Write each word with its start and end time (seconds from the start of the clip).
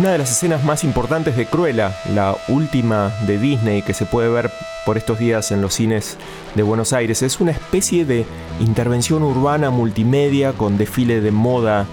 Una 0.00 0.12
de 0.12 0.18
las 0.18 0.30
escenas 0.30 0.64
más 0.64 0.82
importantes 0.82 1.36
de 1.36 1.44
Cruella, 1.44 1.94
la 2.14 2.34
última 2.48 3.12
de 3.26 3.36
Disney 3.36 3.82
que 3.82 3.92
se 3.92 4.06
puede 4.06 4.30
ver 4.30 4.50
por 4.86 4.96
estos 4.96 5.18
días 5.18 5.52
en 5.52 5.60
los 5.60 5.74
cines 5.74 6.16
de 6.54 6.62
Buenos 6.62 6.94
Aires, 6.94 7.20
es 7.20 7.38
una 7.38 7.50
especie 7.50 8.06
de 8.06 8.24
intervención 8.60 9.22
urbana 9.22 9.68
multimedia 9.68 10.54
con 10.54 10.78
desfile 10.78 11.20
de 11.20 11.30
moda 11.32 11.84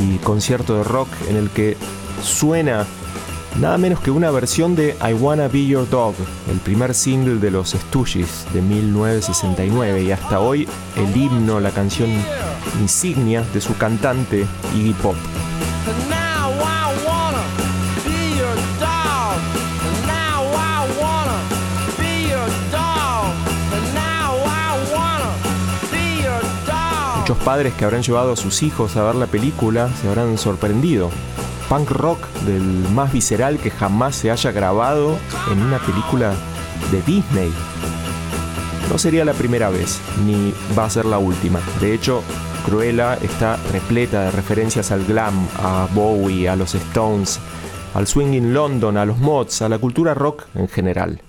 y 0.00 0.16
concierto 0.16 0.76
de 0.78 0.82
rock 0.82 1.06
en 1.28 1.36
el 1.36 1.50
que 1.50 1.76
suena 2.20 2.84
nada 3.60 3.78
menos 3.78 4.00
que 4.00 4.10
una 4.10 4.32
versión 4.32 4.74
de 4.74 4.96
I 5.00 5.12
Wanna 5.12 5.46
Be 5.46 5.64
Your 5.64 5.88
Dog, 5.88 6.16
el 6.50 6.58
primer 6.58 6.94
single 6.94 7.36
de 7.36 7.52
los 7.52 7.70
Stooges 7.70 8.44
de 8.52 8.60
1969 8.60 10.02
y 10.02 10.10
hasta 10.10 10.40
hoy 10.40 10.68
el 10.96 11.16
himno, 11.16 11.60
la 11.60 11.70
canción 11.70 12.10
insignia 12.80 13.44
de 13.54 13.60
su 13.60 13.76
cantante 13.76 14.48
Iggy 14.74 14.94
Pop. 14.94 15.14
Muchos 27.32 27.46
padres 27.46 27.72
que 27.72 27.86
habrán 27.86 28.02
llevado 28.02 28.32
a 28.32 28.36
sus 28.36 28.62
hijos 28.62 28.94
a 28.94 29.04
ver 29.04 29.14
la 29.14 29.26
película 29.26 29.88
se 29.88 30.06
habrán 30.06 30.36
sorprendido. 30.36 31.08
Punk 31.66 31.90
rock 31.90 32.28
del 32.44 32.62
más 32.90 33.10
visceral 33.10 33.56
que 33.56 33.70
jamás 33.70 34.16
se 34.16 34.30
haya 34.30 34.52
grabado 34.52 35.16
en 35.50 35.62
una 35.62 35.78
película 35.78 36.34
de 36.90 37.00
Disney. 37.00 37.50
No 38.90 38.98
sería 38.98 39.24
la 39.24 39.32
primera 39.32 39.70
vez, 39.70 39.98
ni 40.26 40.52
va 40.78 40.84
a 40.84 40.90
ser 40.90 41.06
la 41.06 41.16
última. 41.16 41.60
De 41.80 41.94
hecho, 41.94 42.22
Cruella 42.66 43.14
está 43.14 43.56
repleta 43.72 44.24
de 44.24 44.30
referencias 44.32 44.92
al 44.92 45.02
glam, 45.06 45.48
a 45.56 45.88
Bowie, 45.94 46.50
a 46.50 46.56
los 46.56 46.74
Stones, 46.74 47.40
al 47.94 48.06
swing 48.06 48.34
in 48.34 48.52
London, 48.52 48.98
a 48.98 49.06
los 49.06 49.16
mods, 49.16 49.62
a 49.62 49.70
la 49.70 49.78
cultura 49.78 50.12
rock 50.12 50.44
en 50.54 50.68
general. 50.68 51.22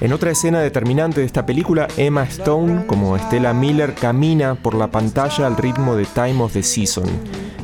En 0.00 0.12
otra 0.12 0.30
escena 0.30 0.60
determinante 0.60 1.20
de 1.20 1.26
esta 1.26 1.44
película, 1.44 1.88
Emma 1.96 2.22
Stone, 2.22 2.86
como 2.86 3.18
Stella 3.18 3.52
Miller, 3.52 3.94
camina 3.94 4.54
por 4.54 4.74
la 4.74 4.92
pantalla 4.92 5.46
al 5.46 5.56
ritmo 5.56 5.96
de 5.96 6.04
Time 6.04 6.40
of 6.40 6.52
the 6.52 6.62
Season, 6.62 7.04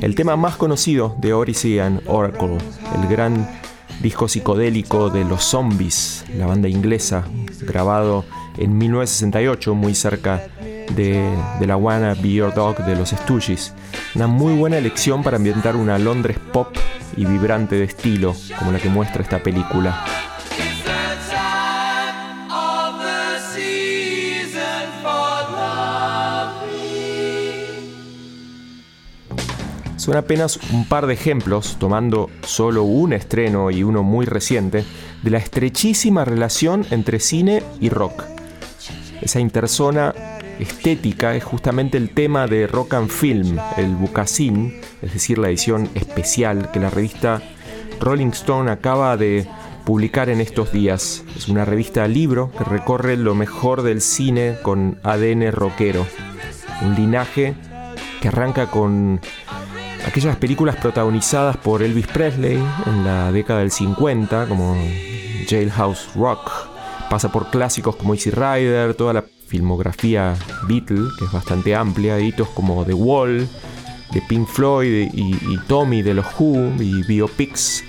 el 0.00 0.16
tema 0.16 0.34
más 0.34 0.56
conocido 0.56 1.14
de 1.20 1.32
Odyssey 1.32 1.78
and 1.78 2.02
Oracle, 2.06 2.58
el 3.00 3.08
gran 3.08 3.48
disco 4.02 4.26
psicodélico 4.26 5.10
de 5.10 5.24
los 5.24 5.44
Zombies, 5.44 6.24
la 6.36 6.46
banda 6.46 6.68
inglesa, 6.68 7.24
grabado 7.60 8.24
en 8.58 8.76
1968, 8.78 9.74
muy 9.76 9.94
cerca 9.94 10.42
de, 10.58 11.30
de 11.60 11.66
la 11.66 11.76
Wanna 11.76 12.14
Be 12.14 12.32
Your 12.32 12.52
Dog 12.52 12.84
de 12.84 12.96
los 12.96 13.10
Stooges. 13.10 13.72
Una 14.16 14.26
muy 14.26 14.54
buena 14.54 14.76
elección 14.76 15.22
para 15.22 15.36
ambientar 15.36 15.76
una 15.76 15.98
Londres 15.98 16.38
pop 16.52 16.74
y 17.16 17.24
vibrante 17.24 17.76
de 17.76 17.84
estilo, 17.84 18.34
como 18.58 18.72
la 18.72 18.80
que 18.80 18.88
muestra 18.88 19.22
esta 19.22 19.40
película. 19.40 20.04
Son 30.04 30.16
apenas 30.16 30.58
un 30.70 30.84
par 30.84 31.06
de 31.06 31.14
ejemplos, 31.14 31.78
tomando 31.80 32.28
solo 32.42 32.82
un 32.82 33.14
estreno 33.14 33.70
y 33.70 33.82
uno 33.82 34.02
muy 34.02 34.26
reciente, 34.26 34.84
de 35.22 35.30
la 35.30 35.38
estrechísima 35.38 36.26
relación 36.26 36.84
entre 36.90 37.18
cine 37.18 37.62
y 37.80 37.88
rock. 37.88 38.22
Esa 39.22 39.40
interzona 39.40 40.14
estética 40.58 41.34
es 41.34 41.42
justamente 41.42 41.96
el 41.96 42.10
tema 42.10 42.46
de 42.46 42.66
Rock 42.66 42.92
and 42.92 43.08
Film, 43.08 43.56
el 43.78 43.94
Bucasín, 43.94 44.78
es 45.00 45.14
decir, 45.14 45.38
la 45.38 45.48
edición 45.48 45.88
especial 45.94 46.70
que 46.70 46.80
la 46.80 46.90
revista 46.90 47.40
Rolling 47.98 48.32
Stone 48.32 48.70
acaba 48.70 49.16
de 49.16 49.48
publicar 49.86 50.28
en 50.28 50.42
estos 50.42 50.70
días. 50.70 51.24
Es 51.34 51.48
una 51.48 51.64
revista 51.64 52.06
libro 52.08 52.52
que 52.58 52.64
recorre 52.64 53.16
lo 53.16 53.34
mejor 53.34 53.80
del 53.80 54.02
cine 54.02 54.58
con 54.62 54.98
ADN 55.02 55.50
rockero. 55.50 56.06
Un 56.82 56.94
linaje 56.94 57.54
que 58.20 58.28
arranca 58.28 58.70
con 58.70 59.20
aquellas 60.06 60.36
películas 60.36 60.76
protagonizadas 60.76 61.56
por 61.56 61.82
Elvis 61.82 62.06
Presley 62.06 62.62
en 62.86 63.04
la 63.04 63.32
década 63.32 63.60
del 63.60 63.70
50, 63.70 64.46
como 64.46 64.76
Jailhouse 65.48 66.14
Rock, 66.14 66.50
pasa 67.10 67.30
por 67.30 67.50
clásicos 67.50 67.96
como 67.96 68.14
Easy 68.14 68.30
Rider, 68.30 68.94
toda 68.94 69.12
la 69.12 69.24
filmografía 69.46 70.34
Beatle, 70.68 71.08
que 71.18 71.24
es 71.24 71.32
bastante 71.32 71.74
amplia, 71.74 72.18
hitos 72.20 72.48
como 72.50 72.84
The 72.84 72.94
Wall, 72.94 73.48
de 74.12 74.22
Pink 74.28 74.48
Floyd 74.48 75.10
y, 75.12 75.58
Tommy 75.66 76.02
de 76.02 76.14
los 76.14 76.26
Who, 76.38 76.72
y 76.80 77.02
biopics 77.04 77.84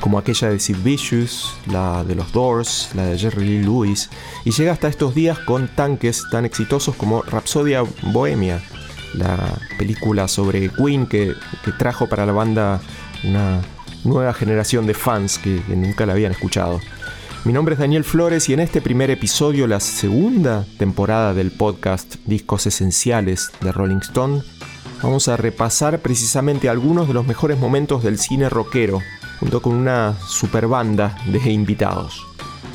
como 0.00 0.18
aquella 0.18 0.50
de 0.50 0.60
Sid 0.60 0.76
Vicious, 0.84 1.54
la 1.66 2.04
de 2.04 2.14
los 2.14 2.32
Doors, 2.32 2.90
la 2.94 3.04
de 3.06 3.18
Jerry 3.18 3.44
Lee 3.44 3.62
Lewis, 3.64 4.10
y 4.44 4.52
llega 4.52 4.72
hasta 4.72 4.86
estos 4.86 5.14
días 5.14 5.38
con 5.40 5.68
tanques 5.68 6.24
tan 6.30 6.44
exitosos 6.44 6.94
como 6.94 7.22
Rhapsodia 7.22 7.82
Bohemia, 8.12 8.62
la 9.14 9.58
película 9.78 10.28
sobre 10.28 10.70
Queen 10.70 11.06
que, 11.06 11.34
trajo 11.78 12.08
para 12.08 12.26
la 12.26 12.32
banda 12.32 12.80
una 13.24 13.60
nueva 14.04 14.32
generación 14.32 14.86
de 14.86 14.94
fans 14.94 15.38
que, 15.38 15.62
nunca 15.68 16.06
la 16.06 16.12
habían 16.12 16.32
escuchado. 16.32 16.80
Mi 17.44 17.52
nombre 17.52 17.74
es 17.74 17.78
Daniel 17.78 18.04
Flores 18.04 18.48
y 18.48 18.52
en 18.52 18.60
este 18.60 18.80
primer 18.80 19.10
episodio, 19.10 19.66
la 19.66 19.80
segunda 19.80 20.66
temporada 20.76 21.34
del 21.34 21.50
podcast 21.50 22.16
Discos 22.26 22.66
Esenciales 22.66 23.50
de 23.60 23.72
Rolling 23.72 23.98
Stone, 23.98 24.42
vamos 25.02 25.28
a 25.28 25.36
repasar 25.36 26.00
precisamente 26.00 26.68
algunos 26.68 27.06
de 27.06 27.14
los 27.14 27.26
mejores 27.26 27.58
momentos 27.58 28.02
del 28.02 28.18
cine 28.18 28.48
rockero, 28.48 29.00
junto 29.40 29.62
con 29.62 29.74
una 29.74 30.16
super 30.26 30.66
banda 30.66 31.16
de 31.26 31.50
invitados. 31.50 32.26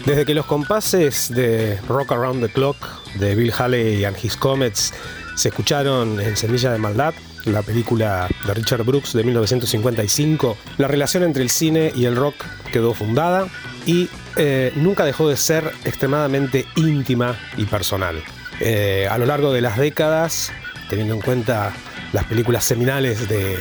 Desde 0.06 0.26
que 0.26 0.34
los 0.34 0.46
compases 0.46 1.30
de 1.30 1.80
Rock 1.88 2.12
Around 2.12 2.46
the 2.46 2.52
Clock 2.52 2.76
de 3.20 3.36
Bill 3.36 3.54
Haley 3.58 4.04
and 4.04 4.18
His 4.22 4.36
Comets 4.36 4.94
se 5.36 5.50
escucharon 5.50 6.20
en 6.20 6.38
Semilla 6.38 6.72
de 6.72 6.78
Maldad, 6.78 7.14
la 7.46 7.62
película 7.62 8.28
de 8.46 8.54
Richard 8.54 8.84
Brooks 8.84 9.14
de 9.14 9.24
1955. 9.24 10.58
La 10.78 10.88
relación 10.88 11.24
entre 11.24 11.44
el 11.44 11.50
cine 11.50 11.92
y 11.96 12.06
el 12.06 12.16
rock 12.16 12.36
quedó 12.72 12.94
fundada 12.94 13.48
y 13.86 14.10
eh, 14.38 14.72
nunca 14.76 15.06
dejó 15.06 15.28
de 15.30 15.38
ser 15.38 15.72
extremadamente 15.86 16.66
íntima 16.76 17.38
y 17.58 17.66
personal. 17.66 18.22
Eh, 18.60 19.08
a 19.10 19.18
lo 19.18 19.26
largo 19.26 19.52
de 19.52 19.62
las 19.62 19.78
décadas, 19.78 20.52
teniendo 20.90 21.16
en 21.16 21.22
cuenta 21.22 21.74
las 22.14 22.26
películas 22.26 22.64
seminales 22.64 23.28
de, 23.28 23.58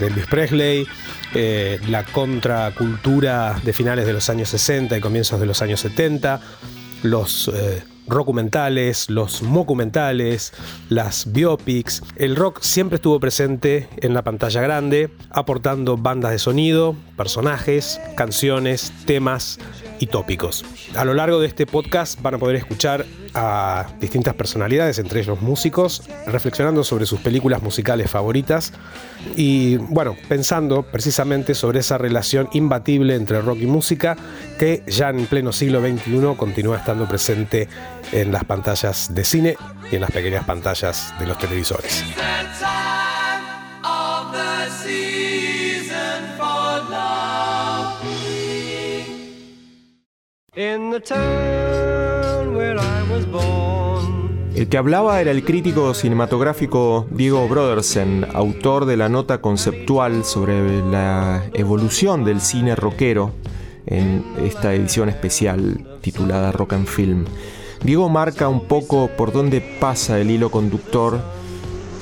Elvis 0.00 0.26
Presley, 0.26 0.86
eh, 1.34 1.80
la 1.88 2.04
contracultura 2.04 3.60
de 3.64 3.72
finales 3.72 4.06
de 4.06 4.12
los 4.12 4.28
años 4.30 4.48
60 4.50 4.96
y 4.96 5.00
comienzos 5.00 5.40
de 5.40 5.46
los 5.46 5.62
años 5.62 5.80
70, 5.80 6.40
los 7.02 7.50
rockumentales, 8.08 9.10
los 9.10 9.42
mocumentales, 9.42 10.52
las 10.88 11.32
biopics. 11.32 12.02
El 12.16 12.36
rock 12.36 12.60
siempre 12.62 12.96
estuvo 12.96 13.20
presente 13.20 13.88
en 13.98 14.14
la 14.14 14.22
pantalla 14.22 14.60
grande, 14.60 15.10
aportando 15.30 15.96
bandas 15.96 16.32
de 16.32 16.38
sonido, 16.38 16.96
personajes, 17.16 18.00
canciones, 18.16 18.92
temas 19.06 19.58
y 19.98 20.06
tópicos. 20.06 20.64
A 20.94 21.04
lo 21.04 21.14
largo 21.14 21.40
de 21.40 21.46
este 21.46 21.66
podcast 21.66 22.20
van 22.20 22.34
a 22.34 22.38
poder 22.38 22.56
escuchar 22.56 23.06
a 23.34 23.86
distintas 24.00 24.34
personalidades, 24.34 24.98
entre 24.98 25.20
ellos 25.20 25.40
músicos, 25.42 26.02
reflexionando 26.26 26.84
sobre 26.84 27.06
sus 27.06 27.20
películas 27.20 27.62
musicales 27.62 28.10
favoritas 28.10 28.72
y, 29.36 29.76
bueno, 29.76 30.16
pensando 30.28 30.82
precisamente 30.82 31.54
sobre 31.54 31.80
esa 31.80 31.98
relación 31.98 32.48
imbatible 32.52 33.14
entre 33.14 33.40
rock 33.40 33.58
y 33.60 33.66
música 33.66 34.16
que 34.58 34.82
ya 34.86 35.10
en 35.10 35.26
pleno 35.26 35.52
siglo 35.52 35.80
XXI 35.80 36.36
continúa 36.36 36.78
estando 36.78 37.06
presente 37.06 37.68
en 38.12 38.32
las 38.32 38.44
pantallas 38.44 39.14
de 39.14 39.24
cine 39.24 39.56
y 39.90 39.96
en 39.96 40.00
las 40.00 40.10
pequeñas 40.10 40.44
pantallas 40.44 41.14
de 41.18 41.26
los 41.26 41.38
televisores. 41.38 42.04
El 54.54 54.68
que 54.70 54.78
hablaba 54.78 55.20
era 55.20 55.30
el 55.30 55.44
crítico 55.44 55.92
cinematográfico 55.92 57.06
Diego 57.10 57.46
Brodersen, 57.46 58.26
autor 58.32 58.86
de 58.86 58.96
la 58.96 59.10
nota 59.10 59.42
conceptual 59.42 60.24
sobre 60.24 60.80
la 60.82 61.44
evolución 61.52 62.24
del 62.24 62.40
cine 62.40 62.74
rockero 62.74 63.32
en 63.84 64.24
esta 64.42 64.72
edición 64.72 65.10
especial 65.10 65.86
titulada 66.00 66.52
Rock 66.52 66.72
and 66.72 66.86
Film. 66.86 67.26
Diego 67.84 68.08
marca 68.08 68.48
un 68.48 68.64
poco 68.64 69.10
por 69.14 69.32
dónde 69.32 69.60
pasa 69.60 70.18
el 70.18 70.30
hilo 70.30 70.50
conductor 70.50 71.20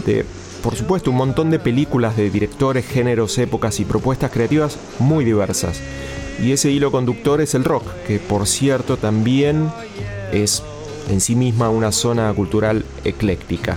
de, 0.06 0.24
por 0.62 0.76
supuesto, 0.76 1.10
un 1.10 1.16
montón 1.16 1.50
de 1.50 1.58
películas 1.58 2.16
de 2.16 2.30
directores, 2.30 2.86
géneros, 2.86 3.36
épocas 3.36 3.80
y 3.80 3.84
propuestas 3.84 4.30
creativas 4.30 4.78
muy 5.00 5.24
diversas. 5.24 5.82
Y 6.42 6.52
ese 6.52 6.70
hilo 6.70 6.90
conductor 6.90 7.40
es 7.40 7.54
el 7.54 7.64
rock, 7.64 7.84
que 8.06 8.18
por 8.18 8.46
cierto 8.46 8.96
también 8.96 9.70
es 10.32 10.62
en 11.08 11.20
sí 11.20 11.36
misma 11.36 11.70
una 11.70 11.92
zona 11.92 12.32
cultural 12.32 12.84
ecléctica. 13.04 13.76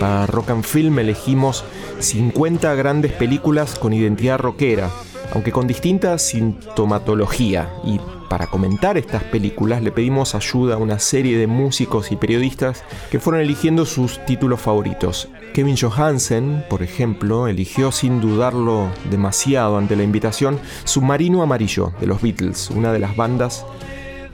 Para 0.00 0.26
Rock 0.26 0.50
and 0.50 0.64
Film 0.64 0.98
elegimos 0.98 1.64
50 2.00 2.74
grandes 2.74 3.12
películas 3.12 3.78
con 3.78 3.94
identidad 3.94 4.38
rockera, 4.38 4.90
aunque 5.32 5.50
con 5.50 5.66
distinta 5.66 6.18
sintomatología. 6.18 7.70
Y 7.84 7.98
para 8.34 8.48
comentar 8.48 8.98
estas 8.98 9.22
películas 9.22 9.80
le 9.80 9.92
pedimos 9.92 10.34
ayuda 10.34 10.74
a 10.74 10.78
una 10.78 10.98
serie 10.98 11.38
de 11.38 11.46
músicos 11.46 12.10
y 12.10 12.16
periodistas 12.16 12.82
que 13.08 13.20
fueron 13.20 13.40
eligiendo 13.40 13.86
sus 13.86 14.18
títulos 14.26 14.60
favoritos. 14.60 15.28
Kevin 15.52 15.76
Johansen, 15.76 16.64
por 16.68 16.82
ejemplo, 16.82 17.46
eligió 17.46 17.92
sin 17.92 18.20
dudarlo 18.20 18.88
demasiado 19.08 19.78
ante 19.78 19.94
la 19.94 20.02
invitación 20.02 20.58
Submarino 20.82 21.44
Amarillo 21.44 21.92
de 22.00 22.08
los 22.08 22.22
Beatles, 22.22 22.70
una 22.70 22.92
de 22.92 22.98
las 22.98 23.14
bandas 23.14 23.64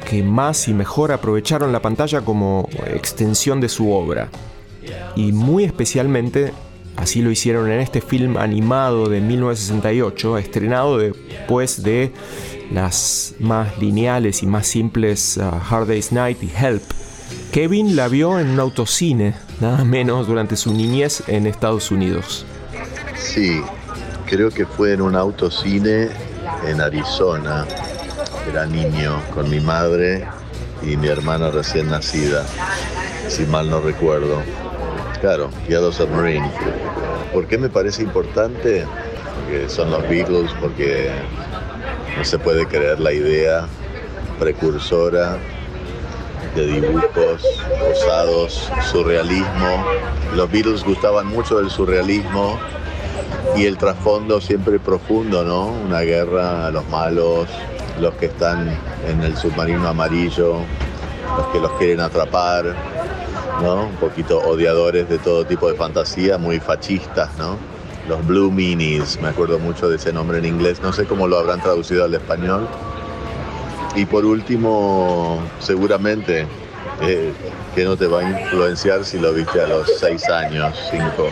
que 0.08 0.22
más 0.22 0.66
y 0.68 0.72
mejor 0.72 1.12
aprovecharon 1.12 1.70
la 1.70 1.82
pantalla 1.82 2.22
como 2.22 2.70
extensión 2.86 3.60
de 3.60 3.68
su 3.68 3.92
obra. 3.92 4.30
Y 5.14 5.32
muy 5.32 5.64
especialmente 5.64 6.54
Así 6.96 7.22
lo 7.22 7.30
hicieron 7.30 7.70
en 7.70 7.80
este 7.80 8.02
film 8.02 8.36
animado 8.36 9.08
de 9.08 9.22
1968, 9.22 10.36
estrenado 10.36 10.98
después 10.98 11.82
de 11.82 12.12
las 12.70 13.34
más 13.38 13.78
lineales 13.78 14.42
y 14.42 14.46
más 14.46 14.66
simples 14.66 15.36
uh, 15.36 15.74
Hard 15.74 15.88
Day's 15.88 16.12
Night 16.12 16.42
y 16.42 16.50
Help. 16.56 16.82
Kevin 17.52 17.96
la 17.96 18.08
vio 18.08 18.38
en 18.38 18.50
un 18.50 18.60
autocine, 18.60 19.34
nada 19.60 19.84
menos 19.84 20.26
durante 20.26 20.56
su 20.56 20.72
niñez 20.72 21.22
en 21.26 21.46
Estados 21.46 21.90
Unidos. 21.90 22.46
Sí, 23.16 23.60
creo 24.26 24.50
que 24.50 24.66
fue 24.66 24.92
en 24.92 25.02
un 25.02 25.16
autocine 25.16 26.08
en 26.66 26.80
Arizona. 26.80 27.66
Era 28.48 28.66
niño 28.66 29.20
con 29.34 29.50
mi 29.50 29.60
madre 29.60 30.26
y 30.82 30.96
mi 30.96 31.08
hermana 31.08 31.50
recién 31.50 31.90
nacida, 31.90 32.46
si 33.28 33.44
mal 33.44 33.68
no 33.68 33.80
recuerdo. 33.80 34.42
Claro, 35.20 35.50
Yellow 35.68 35.92
Submarine. 35.92 36.50
¿Por 37.32 37.46
qué 37.46 37.58
me 37.58 37.68
parece 37.68 38.02
importante? 38.02 38.86
Porque 39.36 39.68
son 39.68 39.90
los 39.90 40.02
Beatles, 40.08 40.50
porque 40.60 41.10
no 42.16 42.24
se 42.24 42.38
puede 42.38 42.66
creer 42.66 43.00
la 43.00 43.12
idea 43.12 43.66
precursora 44.38 45.38
de 46.54 46.66
dibujos 46.66 47.44
osados, 47.92 48.70
surrealismo. 48.90 49.84
Los 50.34 50.50
Beatles 50.50 50.84
gustaban 50.84 51.26
mucho 51.26 51.58
del 51.58 51.70
surrealismo 51.70 52.58
y 53.56 53.66
el 53.66 53.76
trasfondo 53.76 54.40
siempre 54.40 54.78
profundo, 54.78 55.44
¿no? 55.44 55.66
Una 55.66 56.00
guerra 56.00 56.66
a 56.66 56.70
los 56.70 56.88
malos, 56.88 57.48
los 58.00 58.14
que 58.14 58.26
están 58.26 58.76
en 59.08 59.22
el 59.22 59.36
submarino 59.36 59.88
amarillo, 59.88 60.56
los 61.36 61.46
que 61.52 61.60
los 61.60 61.70
quieren 61.72 62.00
atrapar, 62.00 62.74
un 63.62 63.94
poquito 63.96 64.38
odiadores 64.38 65.08
de 65.08 65.18
todo 65.18 65.44
tipo 65.44 65.70
de 65.70 65.76
fantasía, 65.76 66.38
muy 66.38 66.58
fascistas, 66.60 67.36
¿no? 67.36 67.58
Los 68.10 68.26
Blue 68.26 68.50
Minis, 68.50 69.20
me 69.22 69.28
acuerdo 69.28 69.60
mucho 69.60 69.88
de 69.88 69.94
ese 69.94 70.12
nombre 70.12 70.38
en 70.38 70.44
inglés, 70.44 70.80
no 70.82 70.92
sé 70.92 71.04
cómo 71.04 71.28
lo 71.28 71.38
habrán 71.38 71.60
traducido 71.60 72.04
al 72.04 72.12
español. 72.12 72.66
Y 73.94 74.04
por 74.04 74.24
último, 74.24 75.40
seguramente, 75.60 76.44
eh, 77.02 77.32
que 77.72 77.84
no 77.84 77.96
te 77.96 78.08
va 78.08 78.22
a 78.22 78.28
influenciar 78.28 79.04
si 79.04 79.20
lo 79.20 79.32
viste 79.32 79.62
a 79.62 79.68
los 79.68 79.96
seis 80.00 80.28
años, 80.28 80.76
cinco, 80.90 81.28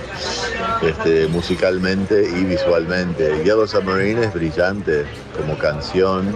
este, 0.81 1.27
musicalmente 1.27 2.23
y 2.23 2.45
visualmente. 2.45 3.43
Yellow 3.43 3.67
Submarine 3.67 4.27
es 4.27 4.33
brillante 4.33 5.05
como 5.37 5.59
canción 5.59 6.33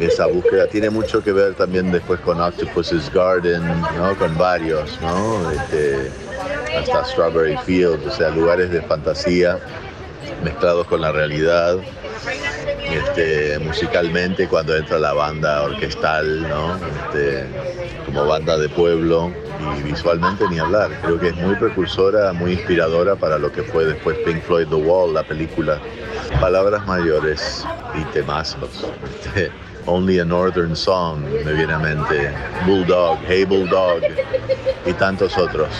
esa 0.00 0.26
búsqueda 0.26 0.66
tiene 0.66 0.88
mucho 0.88 1.22
que 1.22 1.32
ver 1.32 1.54
también 1.54 1.92
después 1.92 2.20
con 2.20 2.40
Octopus's 2.40 3.12
Garden, 3.12 3.62
¿no? 3.98 4.16
con 4.16 4.38
varios, 4.38 4.98
¿no? 5.02 5.50
Este, 5.50 6.10
hasta 6.76 7.04
Strawberry 7.04 7.56
Fields, 7.58 8.06
o 8.06 8.10
sea, 8.10 8.30
lugares 8.30 8.70
de 8.70 8.82
fantasía 8.82 9.58
mezclados 10.42 10.86
con 10.86 11.00
la 11.00 11.12
realidad. 11.12 11.76
Este, 12.84 13.58
musicalmente 13.60 14.48
cuando 14.48 14.76
entra 14.76 14.98
la 14.98 15.12
banda 15.12 15.62
orquestal, 15.62 16.48
¿no? 16.48 16.76
Este, 16.76 17.46
como 18.06 18.26
banda 18.26 18.58
de 18.58 18.68
pueblo 18.68 19.32
y 19.78 19.82
visualmente 19.82 20.44
ni 20.50 20.58
hablar. 20.58 20.90
Creo 21.02 21.18
que 21.18 21.28
es 21.28 21.36
muy 21.36 21.54
precursora, 21.54 22.32
muy 22.32 22.52
inspiradora 22.52 23.16
para 23.16 23.38
lo 23.38 23.52
que 23.52 23.62
fue 23.62 23.84
después 23.84 24.16
Pink 24.24 24.42
Floyd 24.42 24.68
The 24.68 24.74
Wall, 24.74 25.14
la 25.14 25.22
película. 25.22 25.80
Palabras 26.40 26.86
mayores 26.86 27.64
y 27.94 28.04
temazos. 28.12 28.86
Este, 29.20 29.50
Only 29.86 30.18
a 30.18 30.24
Northern 30.24 30.76
Song 30.76 31.22
me 31.22 31.52
viene 31.52 31.72
a 31.72 31.78
mente, 31.78 32.32
Bulldog, 32.66 33.18
Hey 33.26 33.44
Bulldog 33.44 34.02
y 34.86 34.92
tantos 34.92 35.36
otros. 35.36 35.70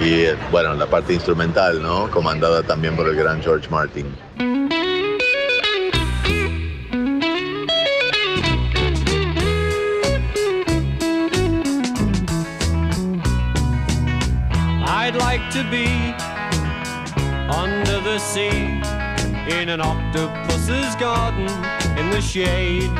Y 0.00 0.26
bueno, 0.50 0.74
la 0.74 0.86
parte 0.86 1.14
instrumental, 1.14 1.82
¿no? 1.82 2.10
Comandada 2.10 2.62
también 2.62 2.96
por 2.96 3.08
el 3.08 3.16
gran 3.16 3.42
George 3.42 3.68
Martin. 3.70 4.14
I'd 14.86 15.16
like 15.16 15.50
to 15.50 15.62
be 15.70 15.86
under 17.50 18.00
the 18.00 18.18
sea 18.18 18.80
in 19.60 19.68
an 19.68 19.80
octopus's 19.80 20.96
garden 20.96 21.48
in 21.98 22.10
the 22.10 22.20
shade. 22.20 22.90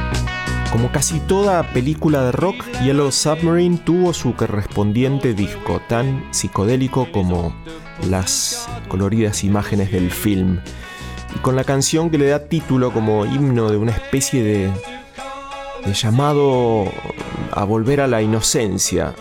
Como 0.75 0.90
casi 0.90 1.21
toda 1.21 1.73
película 1.73 2.25
de 2.25 2.33
rock, 2.33 2.64
Yellow 2.83 3.12
Submarine 3.12 3.78
tuvo 3.78 4.12
su 4.12 4.35
correspondiente 4.35 5.33
disco, 5.33 5.81
tan 5.88 6.26
psicodélico 6.33 7.12
como 7.12 7.54
las 8.09 8.69
coloridas 8.88 9.45
imágenes 9.45 9.93
del 9.93 10.11
film, 10.11 10.59
y 11.33 11.38
con 11.38 11.54
la 11.54 11.62
canción 11.62 12.11
que 12.11 12.19
le 12.19 12.26
da 12.26 12.49
título 12.49 12.93
como 12.93 13.25
himno 13.25 13.71
de 13.71 13.76
una 13.76 13.93
especie 13.93 14.43
de, 14.43 14.73
de 15.87 15.95
llamado 15.95 16.87
a 17.52 17.62
volver 17.62 18.00
a 18.00 18.09
la 18.09 18.21
inocencia, 18.21 19.14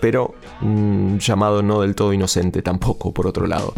pero 0.00 0.36
un 0.62 1.18
llamado 1.18 1.62
no 1.62 1.80
del 1.80 1.96
todo 1.96 2.12
inocente 2.12 2.62
tampoco, 2.62 3.12
por 3.12 3.26
otro 3.26 3.48
lado. 3.48 3.74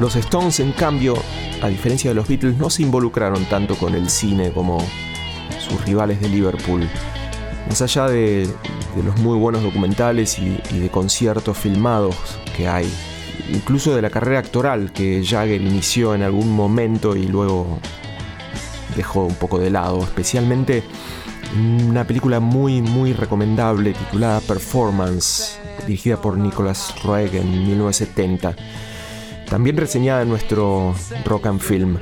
Los 0.00 0.14
Stones, 0.14 0.60
en 0.60 0.70
cambio, 0.70 1.14
a 1.60 1.68
diferencia 1.68 2.10
de 2.10 2.14
los 2.14 2.28
Beatles, 2.28 2.56
no 2.56 2.70
se 2.70 2.82
involucraron 2.82 3.44
tanto 3.46 3.74
con 3.74 3.96
el 3.96 4.08
cine 4.08 4.52
como 4.52 4.78
sus 5.58 5.84
rivales 5.84 6.20
de 6.20 6.28
Liverpool. 6.28 6.88
Más 7.68 7.82
allá 7.82 8.06
de, 8.06 8.48
los 9.04 9.18
muy 9.18 9.36
buenos 9.36 9.64
documentales 9.64 10.38
y, 10.38 10.56
de 10.78 10.88
conciertos 10.88 11.58
filmados 11.58 12.14
que 12.56 12.68
hay, 12.68 12.88
incluso 13.52 13.94
de 13.94 14.00
la 14.00 14.10
carrera 14.10 14.38
actoral 14.38 14.92
que 14.92 15.24
Jagger 15.24 15.60
inició 15.60 16.14
en 16.14 16.22
algún 16.22 16.52
momento 16.52 17.16
y 17.16 17.26
luego 17.26 17.80
dejó 18.94 19.24
un 19.24 19.34
poco 19.34 19.58
de 19.58 19.70
lado, 19.70 20.04
especialmente 20.04 20.84
una 21.88 22.04
película 22.04 22.38
muy 22.38 22.82
muy 22.82 23.14
recomendable 23.14 23.94
titulada 23.94 24.40
Performance, 24.42 25.58
dirigida 25.86 26.20
por 26.20 26.38
Nicholas 26.38 26.94
Roeg 27.02 27.34
en 27.34 27.50
1970 27.66 28.54
también 29.48 29.76
reseñada 29.76 30.22
en 30.22 30.28
nuestro 30.28 30.94
Rock 31.24 31.46
and 31.46 31.60
Film. 31.60 31.98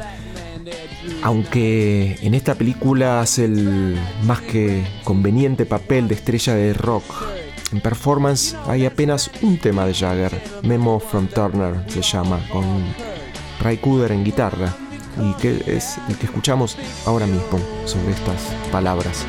Aunque 1.23 2.19
en 2.23 2.35
esta 2.35 2.55
película 2.55 3.21
hace 3.21 3.45
el 3.45 3.97
más 4.25 4.41
que 4.41 4.85
conveniente 5.05 5.67
papel 5.67 6.09
de 6.09 6.15
estrella 6.15 6.55
de 6.55 6.75
rock, 6.75 7.05
en 7.73 7.81
performance 7.81 8.57
hay 8.67 8.87
apenas 8.87 9.31
un 9.43 9.59
tema 9.59 9.87
de 9.87 9.95
Jagger, 9.95 10.41
Memo 10.63 11.01
from 11.01 11.27
Turner 11.27 11.85
se 11.89 12.03
llama, 12.03 12.41
con 12.53 12.65
Ray 13.61 13.79
Cooder 13.79 14.13
en 14.13 14.25
guitarra. 14.25 14.75
y 15.19 15.33
que 15.41 15.63
es 15.67 15.97
el 16.11 16.17
que 16.19 16.27
escuchamos 16.27 16.77
ahora 17.07 17.27
mismo 17.27 17.59
sobre 17.87 18.11
estas 18.13 18.53
palabras. 18.71 19.25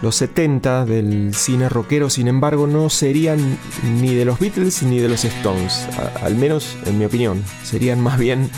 Los 0.00 0.14
70 0.16 0.84
del 0.84 1.34
cine 1.34 1.68
rockero, 1.68 2.08
sin 2.08 2.28
embargo, 2.28 2.68
no 2.68 2.88
serían 2.88 3.58
ni 4.00 4.14
de 4.14 4.24
los 4.24 4.38
Beatles 4.38 4.82
ni 4.84 5.00
de 5.00 5.08
los 5.08 5.24
Stones, 5.24 5.88
al 6.22 6.36
menos 6.36 6.76
en 6.86 6.98
mi 6.98 7.04
opinión, 7.04 7.42
serían 7.64 8.00
más 8.00 8.16
bien 8.16 8.48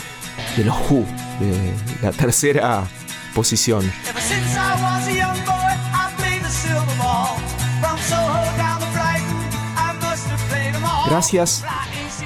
de 0.55 0.65
los 0.65 0.75
Who, 0.89 1.03
de 1.39 1.73
la 2.03 2.11
tercera 2.11 2.83
posición. 3.33 3.91
Gracias 11.09 11.63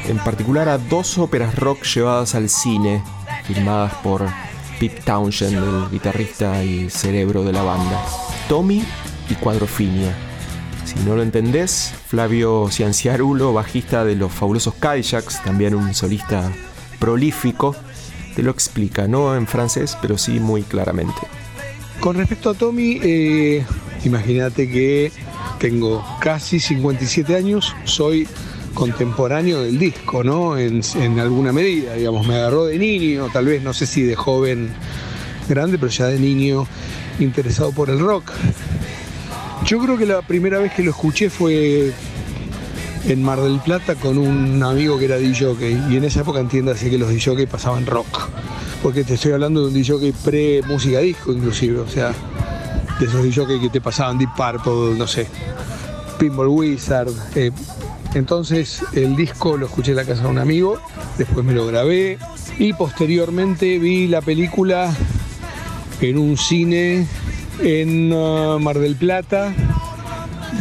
en 0.08 0.18
particular 0.20 0.70
a 0.70 0.78
dos 0.78 1.18
óperas 1.18 1.56
rock 1.56 1.84
llevadas 1.86 2.36
al 2.36 2.50
cine, 2.50 3.02
filmadas 3.46 3.94
por 4.04 4.26
Pete 4.80 5.02
Townshend, 5.02 5.56
el 5.56 5.90
guitarrista 5.90 6.64
y 6.64 6.90
cerebro 6.90 7.44
de 7.44 7.54
la 7.54 7.64
banda. 7.64 8.04
Tommy 8.48 8.86
y 9.30 9.36
Cuadrofinia. 9.36 10.16
Si 10.86 11.00
no 11.00 11.16
lo 11.16 11.24
entendés, 11.24 11.94
Flavio 12.08 12.70
Cianciarulo, 12.70 13.54
bajista 13.54 14.06
de 14.06 14.16
los 14.16 14.32
fabulosos 14.32 14.76
Cadillacs, 14.76 15.42
también 15.44 15.74
un 15.74 15.94
solista 15.94 16.52
prolífico, 17.00 17.76
te 18.36 18.44
lo 18.44 18.52
explica, 18.52 19.08
no 19.08 19.36
en 19.36 19.48
francés, 19.48 19.98
pero 20.02 20.18
sí 20.18 20.40
muy 20.40 20.64
claramente. 20.64 21.22
Con 22.00 22.18
respecto 22.18 22.52
a 22.52 22.54
Tommy, 22.54 23.00
eh, 23.02 23.66
imagínate 24.04 24.70
que 24.70 25.12
tengo 25.60 26.06
casi 26.20 26.60
57 26.60 27.36
años, 27.36 27.76
soy 27.86 28.28
contemporáneo 28.76 29.64
del 29.64 29.80
disco, 29.80 30.24
¿no? 30.24 30.58
En, 30.58 30.82
en, 30.96 31.20
alguna 31.20 31.52
medida, 31.52 31.96
digamos, 31.96 32.28
me 32.28 32.36
agarró 32.36 32.66
de 32.66 32.78
niño, 32.78 33.30
tal 33.32 33.46
vez 33.46 33.64
no 33.64 33.74
sé 33.74 33.88
si 33.88 34.04
de 34.04 34.16
joven 34.16 34.70
grande, 35.48 35.80
pero 35.80 35.92
ya 35.92 36.08
de 36.08 36.20
niño 36.20 36.68
interesado 37.20 37.72
por 37.72 37.90
el 37.90 38.00
rock. 38.00 38.32
Yo 39.66 39.80
creo 39.80 39.98
que 39.98 40.06
la 40.06 40.22
primera 40.22 40.60
vez 40.60 40.74
que 40.74 40.84
lo 40.84 40.92
escuché 40.92 41.32
fue 41.32 41.92
en 43.08 43.24
Mar 43.24 43.42
del 43.42 43.60
Plata 43.60 43.96
con 43.96 44.20
un 44.20 44.62
amigo 44.62 45.00
que 45.00 45.06
era 45.06 45.18
DJ 45.18 45.56
y 45.90 45.98
en 45.98 46.04
esa 46.04 46.22
época 46.22 46.40
entiéndase 46.40 46.88
que 46.92 47.00
los 47.00 47.10
DJ 47.10 47.48
pasaban 47.48 47.88
rock, 47.88 48.30
porque 48.84 49.04
te 49.04 49.16
estoy 49.16 49.32
hablando 49.32 49.62
de 49.62 49.68
un 49.70 49.74
DJ 49.74 50.14
pre 50.24 50.62
música 50.68 51.00
disco 51.00 51.34
inclusive, 51.34 51.80
o 51.80 51.88
sea, 51.88 52.14
de 53.00 53.08
esos 53.08 53.24
DJ 53.24 53.60
que 53.60 53.70
te 53.70 53.82
pasaban 53.82 54.20
Deep 54.20 54.30
Purple, 54.36 55.00
no 55.00 55.08
sé, 55.08 55.28
Pinball 56.20 56.48
Wizard. 56.48 57.10
Eh, 57.34 57.50
entonces 58.14 58.84
el 58.94 59.16
disco 59.16 59.58
lo 59.58 59.66
escuché 59.66 59.92
en 59.92 59.98
la 59.98 60.06
casa 60.06 60.22
de 60.22 60.28
un 60.28 60.38
amigo, 60.38 60.80
después 61.18 61.44
me 61.44 61.54
lo 61.54 61.66
grabé 61.66 62.20
y 62.60 62.74
posteriormente 62.74 63.80
vi 63.80 64.08
la 64.08 64.22
película 64.22 64.94
en 66.02 66.20
un 66.20 66.38
cine 66.38 67.08
en 67.62 68.12
uh, 68.12 68.60
Mar 68.60 68.80
del 68.80 68.96
Plata, 68.96 69.54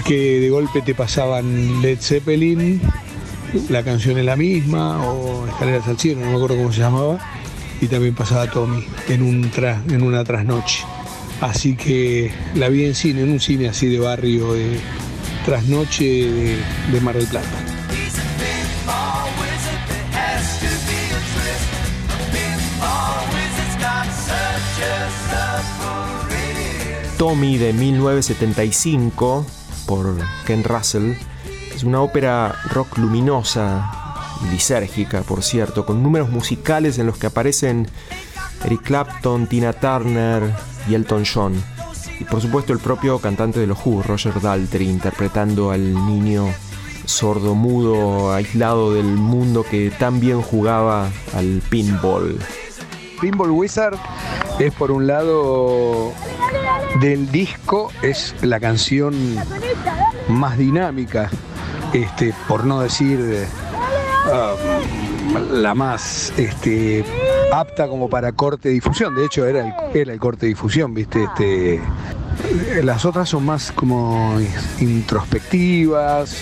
que 0.06 0.40
de 0.40 0.50
golpe 0.50 0.82
te 0.82 0.94
pasaban 0.94 1.82
Led 1.82 1.98
Zeppelin, 2.00 2.80
la 3.68 3.82
canción 3.82 4.18
es 4.18 4.24
la 4.24 4.36
misma, 4.36 5.04
o 5.06 5.46
Escaleras 5.46 5.86
al 5.88 5.98
Cielo, 5.98 6.20
no 6.20 6.30
me 6.30 6.36
acuerdo 6.36 6.56
cómo 6.56 6.72
se 6.72 6.80
llamaba, 6.80 7.18
y 7.80 7.86
también 7.86 8.14
pasaba 8.14 8.50
Tommy 8.50 8.84
en, 9.08 9.22
un 9.22 9.50
en 9.88 10.02
una 10.02 10.24
trasnoche. 10.24 10.84
Así 11.40 11.76
que 11.76 12.30
la 12.54 12.68
vi 12.68 12.84
en 12.84 12.94
cine, 12.94 13.22
en 13.22 13.30
un 13.30 13.40
cine 13.40 13.68
así 13.68 13.88
de 13.88 13.98
barrio, 13.98 14.52
de 14.54 14.78
trasnoche 15.44 16.04
de 16.90 17.00
Mar 17.00 17.16
del 17.16 17.26
Plata. 17.26 17.73
Tommy 27.24 27.56
de 27.56 27.72
1975 27.72 29.46
por 29.86 30.14
Ken 30.44 30.62
Russell. 30.62 31.14
Es 31.74 31.82
una 31.82 32.02
ópera 32.02 32.54
rock 32.70 32.98
luminosa, 32.98 34.36
lisérgica 34.50 35.22
por 35.22 35.42
cierto, 35.42 35.86
con 35.86 36.02
números 36.02 36.28
musicales 36.28 36.98
en 36.98 37.06
los 37.06 37.16
que 37.16 37.28
aparecen 37.28 37.88
Eric 38.66 38.82
Clapton, 38.82 39.46
Tina 39.46 39.72
Turner 39.72 40.54
y 40.86 40.96
Elton 40.96 41.24
John. 41.24 41.54
Y 42.20 42.24
por 42.24 42.42
supuesto 42.42 42.74
el 42.74 42.78
propio 42.78 43.18
cantante 43.18 43.58
de 43.58 43.68
los 43.68 43.78
Who, 43.86 44.02
Roger 44.02 44.38
Daltrey, 44.42 44.86
interpretando 44.86 45.70
al 45.70 45.94
niño 45.94 46.52
sordo, 47.06 47.54
mudo, 47.54 48.34
aislado 48.34 48.92
del 48.92 49.06
mundo 49.06 49.64
que 49.64 49.90
tan 49.98 50.20
bien 50.20 50.42
jugaba 50.42 51.08
al 51.34 51.62
pinball. 51.70 52.38
Pinball 53.18 53.50
Wizard 53.50 53.96
es 54.58 54.74
por 54.74 54.90
un 54.90 55.06
lado 55.06 56.12
del 57.00 57.30
disco, 57.30 57.90
es 58.02 58.34
la 58.42 58.60
canción 58.60 59.14
más 60.28 60.56
dinámica, 60.58 61.30
este, 61.92 62.34
por 62.48 62.64
no 62.64 62.80
decir 62.80 63.46
um, 64.26 65.60
la 65.60 65.74
más 65.74 66.32
este, 66.36 67.04
apta 67.52 67.88
como 67.88 68.08
para 68.08 68.32
corte 68.32 68.68
difusión. 68.68 69.14
De 69.14 69.24
hecho, 69.26 69.46
era 69.46 69.66
el, 69.66 69.74
era 69.94 70.12
el 70.12 70.18
corte 70.18 70.46
de 70.46 70.50
difusión, 70.50 70.94
¿viste? 70.94 71.24
Este, 71.24 71.80
las 72.82 73.04
otras 73.04 73.28
son 73.28 73.44
más 73.44 73.72
como 73.72 74.38
introspectivas 74.80 76.36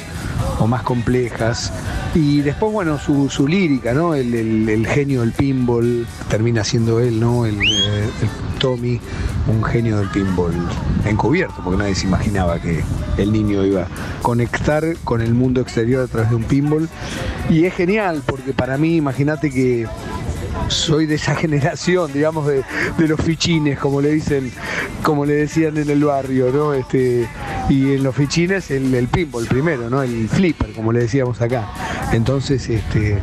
o 0.58 0.66
más 0.66 0.82
complejas. 0.82 1.72
Y 2.14 2.42
después, 2.42 2.72
bueno, 2.72 2.98
su, 2.98 3.46
lírica, 3.46 3.94
¿no? 3.94 4.14
El, 4.14 4.86
genio 4.86 5.20
del 5.20 5.32
pinball 5.32 6.06
termina 6.28 6.64
siendo 6.64 7.00
él, 7.00 7.18
¿no? 7.18 7.46
El, 7.46 7.60
el, 7.60 8.10
Tommy, 8.62 9.00
un 9.48 9.64
genio 9.64 9.98
del 9.98 10.08
pinball 10.10 10.54
encubierto, 11.04 11.56
porque 11.64 11.78
nadie 11.78 11.96
se 11.96 12.06
imaginaba 12.06 12.60
que 12.60 12.84
el 13.18 13.32
niño 13.32 13.64
iba 13.66 13.82
a 13.82 13.88
conectar 14.22 14.84
con 15.02 15.20
el 15.20 15.34
mundo 15.34 15.60
exterior 15.60 16.04
a 16.04 16.06
través 16.06 16.30
de 16.30 16.36
un 16.36 16.44
pinball. 16.44 16.88
Y 17.50 17.64
es 17.64 17.74
genial, 17.74 18.22
porque 18.24 18.52
para 18.52 18.78
mí, 18.78 18.94
imagínate 18.94 19.50
que 19.50 19.88
soy 20.68 21.06
de 21.06 21.16
esa 21.16 21.34
generación, 21.44 22.12
digamos, 22.12 22.46
de, 22.46 22.62
los 22.98 23.20
fichines, 23.20 23.80
como 23.80 24.00
le 24.00 24.12
dicen, 24.12 24.52
como 25.02 25.26
le 25.26 25.34
decían 25.34 25.76
en 25.76 25.90
el 25.90 26.04
barrio, 26.04 26.52
¿no? 26.52 26.72
Este, 26.72 27.28
y 27.68 27.94
en 27.94 28.04
los 28.04 28.14
fichines 28.14 28.70
el, 28.70 28.94
el 28.94 29.08
pinball 29.08 29.44
primero, 29.46 29.90
¿no? 29.90 30.04
El 30.04 30.28
flipper, 30.28 30.72
como 30.72 30.92
le 30.92 31.00
decíamos 31.00 31.40
acá. 31.40 31.68
Entonces, 32.12 32.68
este. 32.68 33.18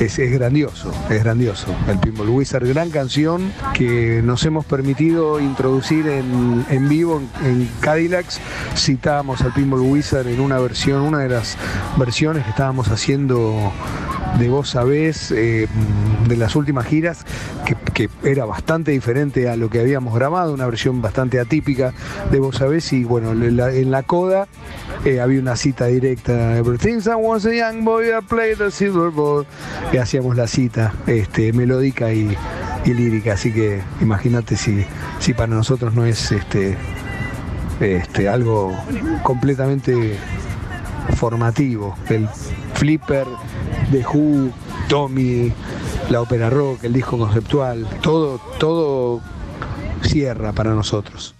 Es, 0.00 0.16
grandioso, 0.16 0.92
es 1.10 1.24
grandioso. 1.24 1.74
El 1.88 1.98
Pinball 1.98 2.28
Wizard, 2.28 2.64
gran 2.68 2.90
canción 2.90 3.52
que 3.74 4.22
nos 4.22 4.44
hemos 4.44 4.64
permitido 4.64 5.40
introducir 5.40 6.06
en, 6.06 6.88
vivo 6.88 7.20
en, 7.44 7.68
Cadillacs. 7.80 8.40
Citábamos 8.76 9.40
al 9.40 9.52
Pinball 9.52 9.80
Wizard 9.80 10.28
en 10.28 10.40
una 10.40 10.60
versión, 10.60 11.02
una 11.02 11.18
de 11.18 11.30
las 11.30 11.56
versiones 11.96 12.44
que 12.44 12.50
estábamos 12.50 12.88
haciendo 12.88 13.72
de 14.38 14.48
Vos 14.48 14.70
Sabés, 14.70 15.30
eh, 15.32 15.66
de 16.28 16.36
las 16.36 16.54
últimas 16.56 16.86
giras, 16.86 17.24
que, 17.94 18.08
era 18.22 18.44
bastante 18.44 18.92
diferente 18.92 19.48
a 19.48 19.56
lo 19.56 19.70
que 19.70 19.80
habíamos 19.80 20.14
grabado, 20.14 20.54
una 20.54 20.66
versión 20.66 21.02
bastante 21.02 21.40
atípica 21.40 21.92
de 22.30 22.38
Vos 22.38 22.56
Sabés, 22.56 22.92
y 22.92 23.04
bueno, 23.04 23.32
en 23.32 23.90
la, 23.90 24.02
coda 24.04 24.46
eh, 25.04 25.20
había 25.20 25.40
una 25.40 25.56
cita 25.56 25.86
directa, 25.86 26.56
Everything 26.56 27.00
I 27.06 27.14
was 27.16 27.44
a 27.46 27.52
young 27.52 27.84
boy, 27.84 28.06
I 28.10 28.20
played 28.20 28.58
the 28.58 28.70
silver 28.70 29.10
ball, 29.10 29.46
y 29.92 29.96
hacíamos 29.96 30.36
la 30.36 30.46
cita 30.46 30.92
este, 31.06 31.52
melódica 31.52 32.12
y, 32.12 32.36
lírica, 32.84 33.34
así 33.34 33.52
que 33.52 33.82
imagínate 34.00 34.56
si, 34.56 34.82
si 35.18 35.34
para 35.34 35.48
nosotros 35.48 35.94
no 35.94 36.06
es 36.06 36.32
este, 36.32 36.74
este, 37.80 38.28
algo 38.28 38.74
completamente 39.22 40.16
formativo, 41.16 41.96
el 42.08 42.28
flipper 42.74 43.26
de 43.90 44.04
Who, 44.04 44.50
Tommy, 44.88 45.52
la 46.10 46.20
ópera 46.20 46.50
rock, 46.50 46.84
el 46.84 46.92
disco 46.92 47.18
conceptual, 47.18 47.86
todo, 48.02 48.40
todo 48.58 49.20
cierra 50.02 50.52
para 50.52 50.74
nosotros. 50.74 51.34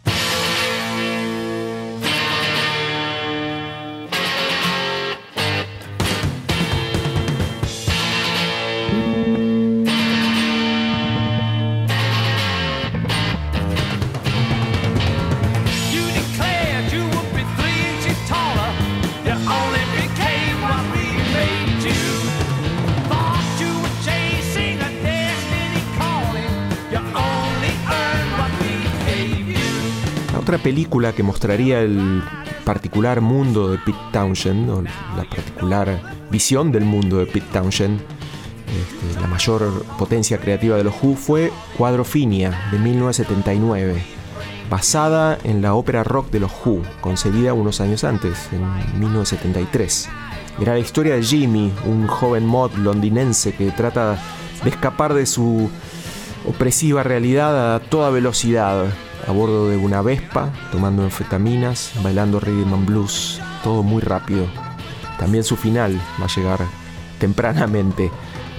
Película 30.68 31.14
que 31.14 31.22
mostraría 31.22 31.80
el 31.80 32.22
particular 32.66 33.22
mundo 33.22 33.70
de 33.70 33.78
Pete 33.78 33.98
Townshend, 34.12 34.68
o 34.68 34.82
la 34.82 35.24
particular 35.24 35.98
visión 36.30 36.70
del 36.70 36.84
mundo 36.84 37.16
de 37.16 37.24
Pete 37.24 37.46
Townshend, 37.54 37.98
este, 37.98 39.18
la 39.18 39.26
mayor 39.28 39.82
potencia 39.98 40.36
creativa 40.36 40.76
de 40.76 40.84
los 40.84 40.92
Who 41.02 41.16
fue 41.16 41.50
Quadrofinia 41.78 42.68
de 42.70 42.78
1979, 42.80 44.02
basada 44.68 45.38
en 45.42 45.62
la 45.62 45.72
ópera 45.72 46.04
rock 46.04 46.30
de 46.30 46.40
los 46.40 46.52
Who, 46.62 46.82
concebida 47.00 47.54
unos 47.54 47.80
años 47.80 48.04
antes, 48.04 48.50
en 48.52 49.00
1973. 49.00 50.06
Era 50.60 50.74
la 50.74 50.80
historia 50.80 51.14
de 51.14 51.22
Jimmy, 51.22 51.72
un 51.86 52.06
joven 52.08 52.44
mod 52.44 52.74
londinense 52.74 53.54
que 53.54 53.70
trata 53.70 54.18
de 54.62 54.68
escapar 54.68 55.14
de 55.14 55.24
su 55.24 55.70
opresiva 56.46 57.02
realidad 57.04 57.74
a 57.74 57.80
toda 57.80 58.10
velocidad, 58.10 58.84
a 59.28 59.32
bordo 59.32 59.68
de 59.68 59.76
una 59.76 60.00
Vespa, 60.00 60.50
tomando 60.72 61.02
anfetaminas, 61.02 61.92
bailando 62.02 62.40
rhythm 62.40 62.72
and 62.72 62.86
blues, 62.86 63.40
todo 63.62 63.82
muy 63.82 64.00
rápido. 64.00 64.46
También 65.18 65.44
su 65.44 65.54
final 65.54 66.00
va 66.18 66.24
a 66.24 66.34
llegar 66.34 66.60
tempranamente. 67.20 68.10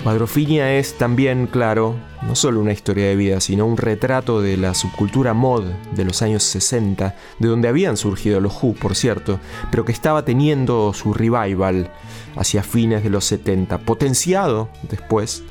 Quadrofinia 0.04 0.76
es 0.76 0.96
también, 0.96 1.48
claro, 1.48 1.96
no 2.22 2.36
solo 2.36 2.60
una 2.60 2.72
historia 2.72 3.08
de 3.08 3.16
vida, 3.16 3.42
sino 3.42 3.66
un 3.66 3.78
retrato 3.78 4.42
de 4.42 4.58
la 4.58 4.76
subcultura 4.76 5.34
mod 5.34 5.64
de 5.96 6.06
los 6.06 6.22
años 6.22 6.44
60, 6.44 7.16
de 7.40 7.48
donde 7.48 7.68
habían 7.68 7.98
surgido 7.98 8.40
los 8.40 8.54
Who, 8.62 8.76
por 8.76 8.96
cierto, 8.96 9.40
pero 9.72 9.86
que 9.86 9.92
estaba 9.92 10.24
teniendo 10.24 10.94
su 10.94 11.16
revival 11.16 11.92
hacia 12.36 12.62
fines 12.62 13.04
de 13.04 13.10
los 13.10 13.26
70, 13.26 13.80
potenciado 13.80 14.70
después 14.88 15.42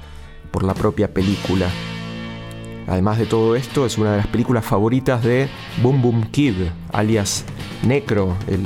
por 0.52 0.62
la 0.62 0.74
propia 0.74 1.12
película. 1.12 1.68
Además 2.88 3.18
de 3.18 3.26
todo 3.26 3.54
esto, 3.54 3.84
es 3.84 3.98
una 3.98 4.12
de 4.12 4.16
las 4.18 4.26
películas 4.28 4.64
favoritas 4.64 5.22
de 5.22 5.48
Boom 5.82 6.00
Boom 6.00 6.24
Kid, 6.30 6.54
alias 6.92 7.44
Necro, 7.82 8.34
el 8.46 8.64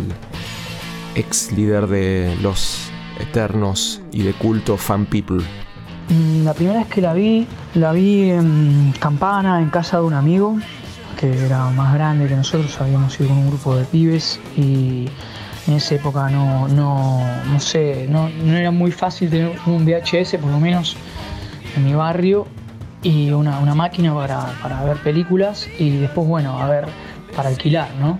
ex 1.16 1.50
líder 1.52 1.88
de 1.88 2.36
los 2.40 2.90
eternos 3.20 4.00
y 4.12 4.22
de 4.22 4.32
culto 4.32 4.76
Fan 4.76 5.06
People. 5.06 5.42
Mm, 6.08 6.44
la 6.44 6.54
primera 6.54 6.78
vez 6.78 6.88
que 6.88 7.00
la 7.00 7.14
vi, 7.14 7.46
la 7.74 7.92
vi 7.92 8.30
en 8.30 8.94
Campana, 9.00 9.60
en 9.60 9.70
casa 9.70 9.98
de 9.98 10.04
un 10.04 10.14
amigo, 10.14 10.56
que 11.18 11.44
era 11.44 11.70
más 11.70 11.92
grande 11.94 12.28
que 12.28 12.36
nosotros, 12.36 12.80
habíamos 12.80 13.18
ido 13.18 13.28
con 13.28 13.38
un 13.38 13.48
grupo 13.48 13.74
de 13.74 13.84
pibes 13.84 14.38
y 14.56 15.06
en 15.66 15.74
esa 15.74 15.96
época 15.96 16.30
no, 16.30 16.68
no, 16.68 17.20
no 17.50 17.60
sé, 17.60 18.06
no, 18.08 18.28
no 18.28 18.56
era 18.56 18.70
muy 18.70 18.92
fácil 18.92 19.30
tener 19.30 19.58
un 19.66 19.84
VHS, 19.84 20.36
por 20.40 20.50
lo 20.50 20.60
menos 20.60 20.96
en 21.76 21.84
mi 21.84 21.94
barrio, 21.94 22.46
y 23.02 23.30
una, 23.30 23.74
máquina 23.74 24.14
para, 24.14 24.84
ver 24.84 24.96
películas 24.98 25.68
y 25.78 25.98
después, 25.98 26.26
bueno, 26.26 26.58
a 26.58 26.68
ver, 26.68 26.86
para 27.34 27.48
alquilar, 27.48 27.88
¿no? 28.00 28.18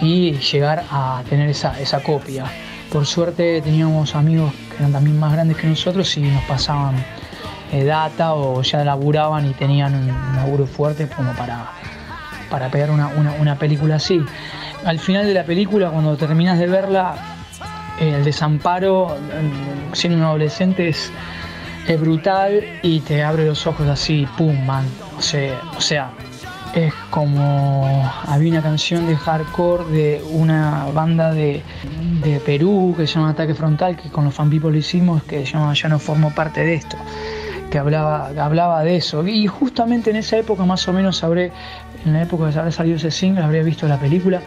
Y 0.00 0.32
llegar 0.32 0.84
a 0.90 1.22
tener 1.28 1.48
esa, 1.48 1.78
esa 1.80 2.02
copia. 2.02 2.44
Por 2.92 3.06
suerte 3.06 3.60
teníamos 3.62 4.14
amigos 4.14 4.52
que 4.70 4.78
eran 4.78 4.92
también 4.92 5.18
más 5.18 5.32
grandes 5.32 5.56
que 5.56 5.66
nosotros 5.66 6.16
y 6.16 6.22
nos 6.22 6.42
pasaban 6.44 6.96
eh, 7.72 7.84
data 7.84 8.34
o 8.34 8.62
ya 8.62 8.82
laburaban 8.82 9.48
y 9.48 9.52
tenían 9.52 9.94
un, 9.94 10.36
laburo 10.36 10.66
fuerte 10.66 11.06
como 11.06 11.32
para, 11.34 11.70
para 12.50 12.68
pegar 12.68 12.90
una, 12.90 13.54
película 13.56 13.96
así. 13.96 14.20
Al 14.84 14.98
final 14.98 15.26
de 15.26 15.34
la 15.34 15.44
película, 15.44 15.90
cuando 15.90 16.16
terminas 16.16 16.58
de 16.58 16.66
verla, 16.66 17.14
el 18.00 18.24
desamparo, 18.24 19.16
siendo 19.92 20.18
un 20.18 20.24
adolescente, 20.24 20.88
es 20.88 21.12
es 21.86 22.00
brutal 22.00 22.62
y 22.82 23.00
te 23.00 23.22
abre 23.22 23.46
los 23.46 23.66
ojos 23.66 23.88
así, 23.88 24.26
pum, 24.36 24.64
man. 24.64 24.84
O 25.18 25.22
sea, 25.22 25.60
o 25.76 25.80
sea, 25.80 26.10
es 26.74 26.94
como 27.10 28.10
había 28.26 28.52
una 28.52 28.62
canción 28.62 29.06
de 29.06 29.16
hardcore 29.16 29.84
de 29.86 30.24
una 30.30 30.86
banda 30.94 31.32
de, 31.32 31.62
Perú 32.44 32.94
que 32.96 33.06
se 33.06 33.14
llama 33.14 33.30
Ataque 33.30 33.54
Frontal, 33.54 33.96
que 33.96 34.08
con 34.10 34.24
los 34.24 34.34
fan 34.34 34.50
people 34.50 34.76
hicimos, 34.76 35.22
que 35.24 35.46
se 35.46 35.52
llama 35.52 35.72
Ya 35.74 35.88
no 35.88 35.98
formo 35.98 36.34
parte 36.34 36.62
de 36.62 36.74
esto, 36.74 36.96
que 37.70 37.78
hablaba, 37.78 38.30
hablaba 38.38 38.84
de 38.84 38.96
eso. 38.96 39.26
Y 39.26 39.46
justamente 39.46 40.10
en 40.10 40.16
esa 40.16 40.36
época, 40.36 40.64
más 40.64 40.86
o 40.86 40.92
menos, 40.92 41.24
habré, 41.24 41.50
en 42.04 42.12
la 42.12 42.22
época 42.22 42.50
que 42.50 42.58
habrá 42.58 42.70
salido 42.70 42.96
ese 42.96 43.10
single, 43.10 43.42
habría 43.42 43.62
visto 43.62 43.88
la 43.88 43.98
película. 43.98 44.42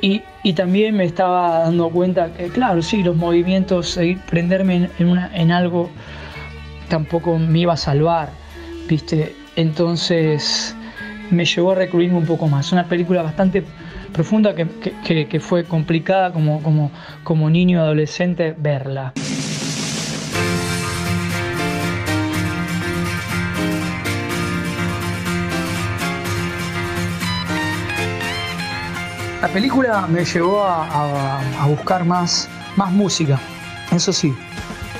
Y, 0.00 0.22
también 0.54 0.96
me 0.96 1.04
estaba 1.04 1.60
dando 1.60 1.90
cuenta 1.90 2.32
que, 2.32 2.48
claro, 2.48 2.80
sí, 2.82 3.02
los 3.02 3.16
movimientos, 3.16 3.98
prenderme 4.28 4.88
en, 4.98 5.50
algo 5.50 5.90
tampoco 6.88 7.36
me 7.38 7.60
iba 7.60 7.72
a 7.72 7.76
salvar, 7.76 8.30
¿viste? 8.88 9.34
Entonces 9.56 10.76
me 11.30 11.44
llevó 11.44 11.72
a 11.72 11.74
recluirme 11.74 12.18
un 12.18 12.26
poco 12.26 12.46
más. 12.46 12.70
Una 12.72 12.84
película 12.84 13.22
bastante 13.22 13.64
profunda 14.12 14.54
que, 14.54 15.40
fue 15.40 15.64
complicada 15.64 16.32
como, 16.32 16.62
como, 16.62 16.92
como 17.24 17.50
niño 17.50 17.80
adolescente 17.80 18.54
verla. 18.56 19.12
La 29.46 29.52
película 29.52 30.08
me 30.08 30.24
llevó 30.24 30.64
a, 30.64 31.40
buscar 31.68 32.04
más, 32.04 32.48
más 32.74 32.90
música, 32.90 33.38
eso 33.92 34.12
sí, 34.12 34.34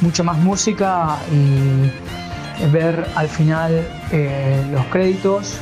mucha 0.01 0.23
más 0.23 0.39
música 0.39 1.17
y 1.33 1.91
ver 2.71 3.09
al 3.17 3.29
final 3.29 3.85
eh, 4.13 4.65
los 4.71 4.85
créditos. 4.85 5.57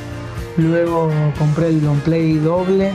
Luego 0.59 1.11
compré 1.39 1.69
el 1.69 1.83
long 1.83 1.99
play 2.01 2.35
doble 2.35 2.93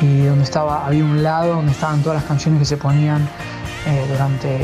y 0.00 0.22
donde 0.22 0.42
estaba 0.42 0.84
había 0.84 1.04
un 1.04 1.22
lado 1.22 1.54
donde 1.54 1.70
estaban 1.70 2.02
todas 2.02 2.16
las 2.16 2.24
canciones 2.24 2.58
que 2.58 2.66
se 2.66 2.76
ponían 2.76 3.22
eh, 3.86 4.04
durante 4.10 4.58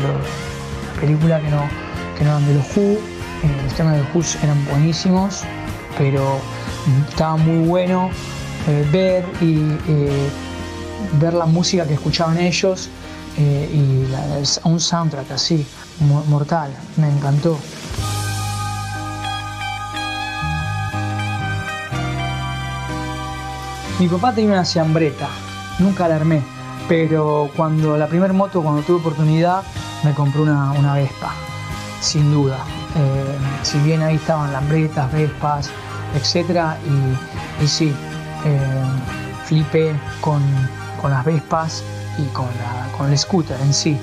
la 0.00 0.98
película 0.98 1.40
que 1.40 1.50
no, 1.50 1.68
que 2.16 2.24
no 2.24 2.30
eran 2.30 2.46
de 2.46 2.54
los 2.54 2.74
Who. 2.74 2.92
Eh, 2.92 3.62
los 3.64 3.74
temas 3.74 3.96
de 3.96 4.02
los 4.02 4.14
Who 4.14 4.42
eran 4.42 4.64
buenísimos, 4.64 5.42
pero 5.98 6.40
estaba 7.06 7.36
muy 7.36 7.68
bueno 7.68 8.08
ver 8.92 9.24
y 9.40 9.58
ver 11.20 11.34
la 11.34 11.46
música 11.46 11.86
que 11.86 11.94
escuchaban 11.94 12.38
ellos 12.38 12.88
eh, 13.36 13.68
y 13.72 14.68
un 14.68 14.80
soundtrack 14.80 15.30
así, 15.32 15.66
mortal, 16.28 16.70
me 16.96 17.08
encantó. 17.08 17.58
Mi 23.98 24.08
papá 24.08 24.34
tenía 24.34 24.52
una 24.52 24.64
siambreta, 24.64 25.28
nunca 25.78 26.08
la 26.08 26.16
armé, 26.16 26.42
pero 26.88 27.50
cuando 27.56 27.96
la 27.96 28.08
primera 28.08 28.32
moto, 28.32 28.62
cuando 28.62 28.82
tuve 28.82 28.98
oportunidad, 28.98 29.62
me 30.02 30.12
compré 30.12 30.42
una, 30.42 30.72
una 30.72 30.94
Vespa, 30.94 31.32
sin 32.00 32.30
duda. 32.32 32.58
Eh, 32.96 33.36
si 33.62 33.78
bien 33.78 34.02
ahí 34.02 34.16
estaban 34.16 34.52
lambretas, 34.52 35.10
Vespas, 35.12 35.70
etc. 36.14 36.74
Y 37.62 37.66
sí, 37.66 37.94
eh, 38.44 38.58
flipé 39.44 39.94
con, 40.20 40.42
con 41.00 41.10
las 41.10 41.24
Vespas 41.24 41.82
y 42.18 42.24
con, 42.32 42.46
la, 42.46 42.96
con 42.96 43.10
el 43.10 43.18
scooter 43.18 43.58
en 43.60 43.72
sí. 43.72 43.98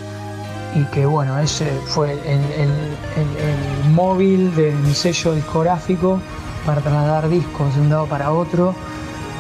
Y 0.75 0.84
que 0.86 1.06
bueno, 1.06 1.38
ese 1.39 1.69
fue 1.86 2.13
el, 2.13 2.41
el, 2.62 3.89
móvil 3.91 4.56
de 4.56 4.71
mi 4.71 4.93
sello 4.93 5.34
discográfico 5.34 6.19
para 6.65 6.80
trasladar 6.80 7.27
discos 7.27 7.75
de 7.75 7.82
un 7.82 7.89
lado 7.89 8.06
para 8.06 8.32
otro. 8.32 8.73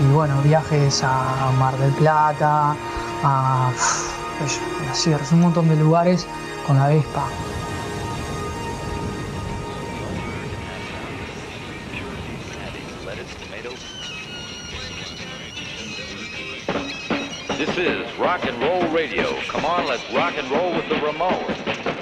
Y 0.01 0.13
bueno, 0.13 0.41
viajes 0.43 1.03
a 1.03 1.51
Mar 1.57 1.77
del 1.77 1.91
Plata, 1.91 2.75
a, 3.23 3.69
a 3.69 5.33
un 5.33 5.39
montón 5.39 5.69
de 5.69 5.75
lugares 5.75 6.27
con 6.67 6.77
la 6.77 6.87
Vespa. 6.87 7.23
Rock 18.31 18.47
and 18.47 18.61
Roll 18.61 18.87
Radio. 18.93 19.35
Come 19.49 19.65
on, 19.65 19.87
let's 19.87 20.09
rock 20.13 20.35
and 20.37 20.49
roll 20.49 20.73
with 20.73 20.87
the 20.87 20.95
Ramones. 20.95 22.00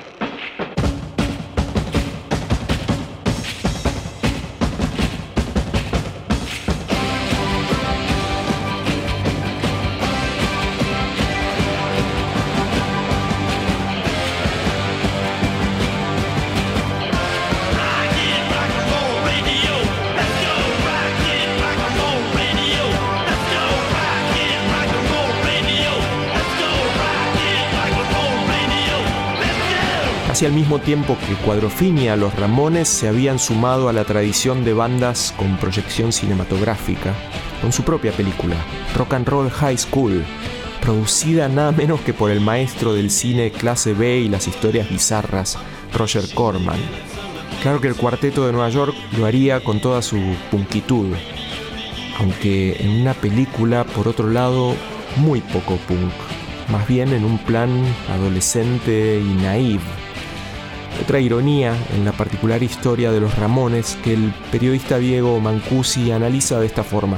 Al 30.45 30.53
mismo 30.53 30.79
tiempo 30.79 31.17
que 31.27 31.35
Cuadrofinia, 31.43 32.15
los 32.15 32.33
Ramones 32.33 32.87
se 32.87 33.09
habían 33.09 33.39
sumado 33.39 33.89
a 33.89 33.93
la 33.93 34.05
tradición 34.05 34.63
de 34.63 34.73
bandas 34.73 35.33
con 35.35 35.57
proyección 35.57 36.13
cinematográfica. 36.13 37.13
con 37.61 37.73
su 37.73 37.83
propia 37.83 38.13
película, 38.13 38.55
Rock 38.95 39.15
and 39.15 39.27
Roll 39.27 39.49
High 39.49 39.77
School, 39.77 40.23
producida 40.81 41.49
nada 41.49 41.73
menos 41.73 41.99
que 42.01 42.13
por 42.13 42.31
el 42.31 42.39
maestro 42.39 42.93
del 42.93 43.11
cine 43.11 43.51
clase 43.51 43.93
B 43.93 44.19
y 44.19 44.29
las 44.29 44.47
historias 44.47 44.89
bizarras, 44.89 45.57
Roger 45.93 46.23
Corman. 46.33 46.79
Claro 47.61 47.81
que 47.81 47.89
el 47.89 47.95
cuarteto 47.95 48.45
de 48.45 48.53
Nueva 48.53 48.69
York 48.69 48.95
lo 49.17 49.25
haría 49.25 49.61
con 49.61 49.81
toda 49.81 50.01
su 50.01 50.17
punkitud, 50.51 51.07
aunque 52.19 52.77
en 52.79 53.01
una 53.01 53.13
película, 53.13 53.83
por 53.83 54.07
otro 54.07 54.29
lado, 54.29 54.73
muy 55.17 55.41
poco 55.41 55.75
punk, 55.87 56.13
más 56.71 56.87
bien 56.87 57.11
en 57.11 57.25
un 57.25 57.39
plan 57.39 57.69
adolescente 58.09 59.21
y 59.21 59.41
naive. 59.41 60.08
Otra 61.01 61.19
ironía 61.19 61.75
en 61.95 62.05
la 62.05 62.11
particular 62.11 62.61
historia 62.61 63.11
de 63.11 63.19
los 63.19 63.37
Ramones 63.37 63.97
que 64.03 64.13
el 64.13 64.33
periodista 64.51 64.97
Diego 64.97 65.39
Mancusi 65.39 66.11
analiza 66.11 66.59
de 66.59 66.65
esta 66.65 66.83
forma. 66.83 67.17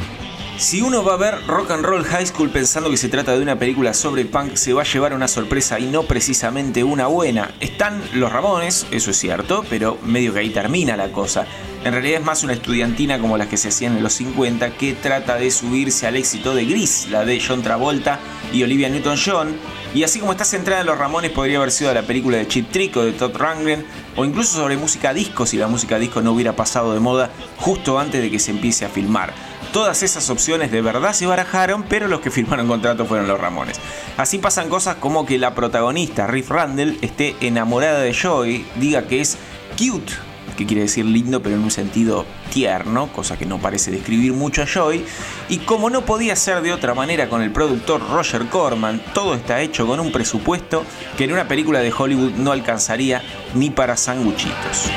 Si 0.58 0.82
uno 0.82 1.04
va 1.04 1.14
a 1.14 1.18
ver 1.18 1.48
Rock 1.48 1.72
and 1.72 1.84
Roll 1.84 2.04
High 2.04 2.28
School 2.28 2.50
pensando 2.50 2.90
que 2.92 2.98
se 2.98 3.10
trata 3.10 3.36
de 3.36 3.42
una 3.42 3.58
película 3.58 3.94
sobre 3.94 4.26
punk, 4.26 4.56
se 4.56 4.74
va 4.74 4.84
a 4.84 4.86
llevar 4.86 5.14
una 5.14 5.28
sorpresa 5.28 5.80
y 5.80 5.86
no 5.86 6.04
precisamente 6.04 6.84
una 6.84 7.08
buena. 7.08 7.52
Están 7.60 8.02
los 8.14 8.32
Ramones, 8.32 8.86
eso 8.92 9.10
es 9.10 9.18
cierto, 9.18 9.66
pero 9.70 9.98
medio 10.04 10.34
que 10.34 10.40
ahí 10.40 10.50
termina 10.52 10.96
la 10.96 11.12
cosa. 11.12 11.48
En 11.84 11.94
realidad 11.94 12.20
es 12.20 12.26
más 12.26 12.44
una 12.44 12.54
estudiantina 12.54 13.20
como 13.20 13.38
las 13.38 13.48
que 13.48 13.58
se 13.58 13.70
hacían 13.70 13.98
en 13.98 14.04
los 14.04 14.14
50 14.14 14.78
que 14.78 14.94
trata 14.94 15.36
de 15.36 15.50
subirse 15.50 16.06
al 16.06 16.16
éxito 16.16 16.54
de 16.54 16.66
Gris, 16.66 17.08
la 17.10 17.26
de 17.26 17.42
John 17.46 17.64
Travolta 17.64 18.20
y 18.54 18.62
Olivia 18.62 18.88
Newton-John. 18.90 19.56
Y 19.96 20.04
así 20.04 20.20
como 20.20 20.34
está 20.34 20.46
centrada 20.46 20.82
en 20.82 20.88
los 20.88 20.98
Ramones, 20.98 21.32
podría 21.32 21.58
haber 21.58 21.72
sido 21.72 21.92
la 21.92 22.04
película 22.04 22.38
de 22.38 22.48
Chip 22.48 22.70
Trick 22.70 22.96
o 22.98 23.04
de 23.04 23.14
Todd 23.14 23.36
Rundgren, 23.36 23.84
o 24.16 24.26
incluso 24.26 24.58
sobre 24.58 24.78
música 24.78 25.12
disco 25.14 25.48
si 25.48 25.58
la 25.58 25.68
música 25.68 25.98
disco 25.98 26.22
no 26.22 26.34
hubiera 26.34 26.56
pasado 26.56 26.94
de 26.94 27.00
moda 27.00 27.32
justo 27.58 27.98
antes 27.98 28.22
de 28.22 28.30
que 28.30 28.38
se 28.38 28.52
empiece 28.52 28.86
a 28.86 28.90
filmar. 28.90 29.34
Todas 29.73 30.03
esas 30.03 30.29
opciones 30.29 30.69
de 30.69 30.81
verdad 30.81 31.13
se 31.13 31.25
barajaron, 31.25 31.84
pero 31.84 32.10
los 32.10 32.19
que 32.19 32.29
firmaron 32.29 32.67
contrato 32.67 33.05
fueron 33.05 33.27
los 33.27 33.39
Ramones. 33.39 33.79
Así 34.17 34.38
pasan 34.38 34.67
cosas 34.67 34.97
como 34.97 35.25
que 35.25 35.38
la 35.38 35.55
protagonista, 35.55 36.27
Riff 36.27 36.49
Randall, 36.49 36.97
esté 37.01 37.38
enamorada 37.39 38.01
de 38.01 38.13
Joy, 38.13 38.65
diga 38.75 39.07
que 39.07 39.21
es 39.21 39.38
cute, 39.77 40.12
que 40.57 40.65
quiere 40.65 40.81
decir 40.81 41.05
lindo 41.05 41.41
pero 41.41 41.55
en 41.55 41.63
un 41.63 41.71
sentido 41.71 42.25
tierno, 42.51 43.07
cosa 43.13 43.38
que 43.38 43.45
no 43.45 43.60
parece 43.60 43.91
describir 43.91 44.34
mucho 44.34 44.62
a 44.62 44.65
Joy, 44.65 45.05
y 45.47 45.60
como 45.60 45.89
no 45.89 46.01
podía 46.01 46.36
ser 46.36 46.62
de 46.62 46.73
otra 46.73 46.93
manera 46.93 47.29
con 47.29 47.41
el 47.41 47.51
productor 47.51 48.01
Roger 48.10 48.47
Corman, 48.47 49.01
todo 49.13 49.36
está 49.36 49.62
hecho 49.62 49.88
con 49.88 50.01
un 50.01 50.12
presupuesto 50.12 50.84
que 51.17 51.23
en 51.23 51.31
una 51.31 51.47
película 51.47 51.79
de 51.79 51.93
Hollywood 51.97 52.34
no 52.34 52.51
alcanzaría 52.51 53.21
ni 53.55 53.69
para 53.69 53.95
sanguchitos. 53.95 54.91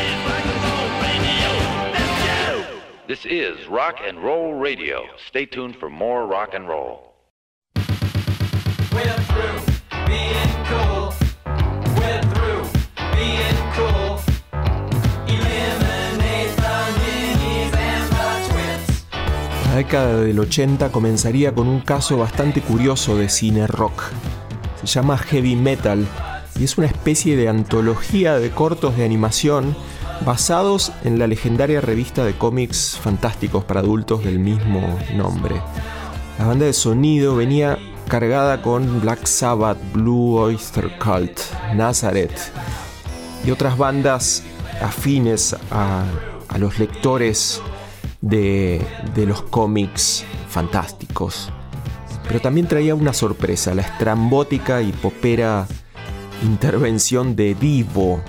This 3.15 3.27
is 3.27 3.69
Rock 3.69 4.01
and 4.05 4.19
Roll 4.19 4.55
Radio. 4.55 5.05
Stay 5.29 5.47
tuned 5.47 5.77
for 5.77 5.89
more 5.89 6.27
rock 6.27 6.53
and 6.53 6.67
roll. 6.67 7.15
We're 8.93 9.21
through 9.31 9.61
being 10.09 10.55
cool. 10.67 11.15
We're 11.95 12.23
through 12.35 12.65
being 13.15 13.61
cool. 13.77 14.19
Eliminate 15.29 16.57
the 16.57 16.77
minis 16.99 17.73
and 17.77 18.11
the 18.11 18.49
twits. 18.49 19.05
La 19.69 19.77
década 19.77 20.21
del 20.25 20.41
80 20.41 20.91
comenzaría 20.91 21.55
con 21.55 21.69
un 21.69 21.83
caso 21.83 22.19
bastante 22.19 22.63
curioso 22.63 23.17
de 23.17 23.29
cine 23.29 23.69
rock. 23.69 24.11
Se 24.81 24.87
llama 24.87 25.19
Heavy 25.19 25.55
Metal 25.55 26.05
y 26.59 26.65
es 26.65 26.79
una 26.79 26.89
especie 26.89 27.37
de 27.37 27.49
antología 27.49 28.41
de 28.41 28.51
cortos 28.51 28.97
de 28.97 29.05
animación 29.05 29.77
basados 30.25 30.93
en 31.05 31.19
la 31.19 31.27
legendaria 31.27 31.81
revista 31.81 32.25
de 32.25 32.37
cómics 32.37 32.99
fantásticos 33.01 33.65
para 33.65 33.81
adultos 33.81 34.25
del 34.25 34.39
mismo 34.39 34.99
nombre. 35.15 35.61
La 36.39 36.47
banda 36.47 36.67
de 36.67 36.73
sonido 36.73 37.37
venía 37.37 37.79
cargada 38.09 38.63
con 38.63 39.01
Black 39.01 39.27
Sabbath, 39.27 39.79
Blue 39.93 40.37
Oyster 40.37 40.99
Cult, 40.99 41.39
Nazareth 41.75 42.39
y 43.47 43.51
otras 43.51 43.77
bandas 43.77 44.43
afines 44.83 45.55
a, 45.71 46.05
los 46.59 46.79
lectores 46.79 47.61
de, 48.21 48.81
de 49.15 49.27
los 49.27 49.43
cómics 49.43 50.25
fantásticos. 50.49 51.51
Pero 52.29 52.41
también 52.41 52.69
traía 52.69 52.95
una 52.95 53.13
sorpresa, 53.13 53.75
la 53.75 53.83
estrambótica 53.83 54.81
y 54.81 54.93
popera 54.93 55.67
intervención 56.45 57.35
de 57.35 57.55
Divo, 57.55 58.23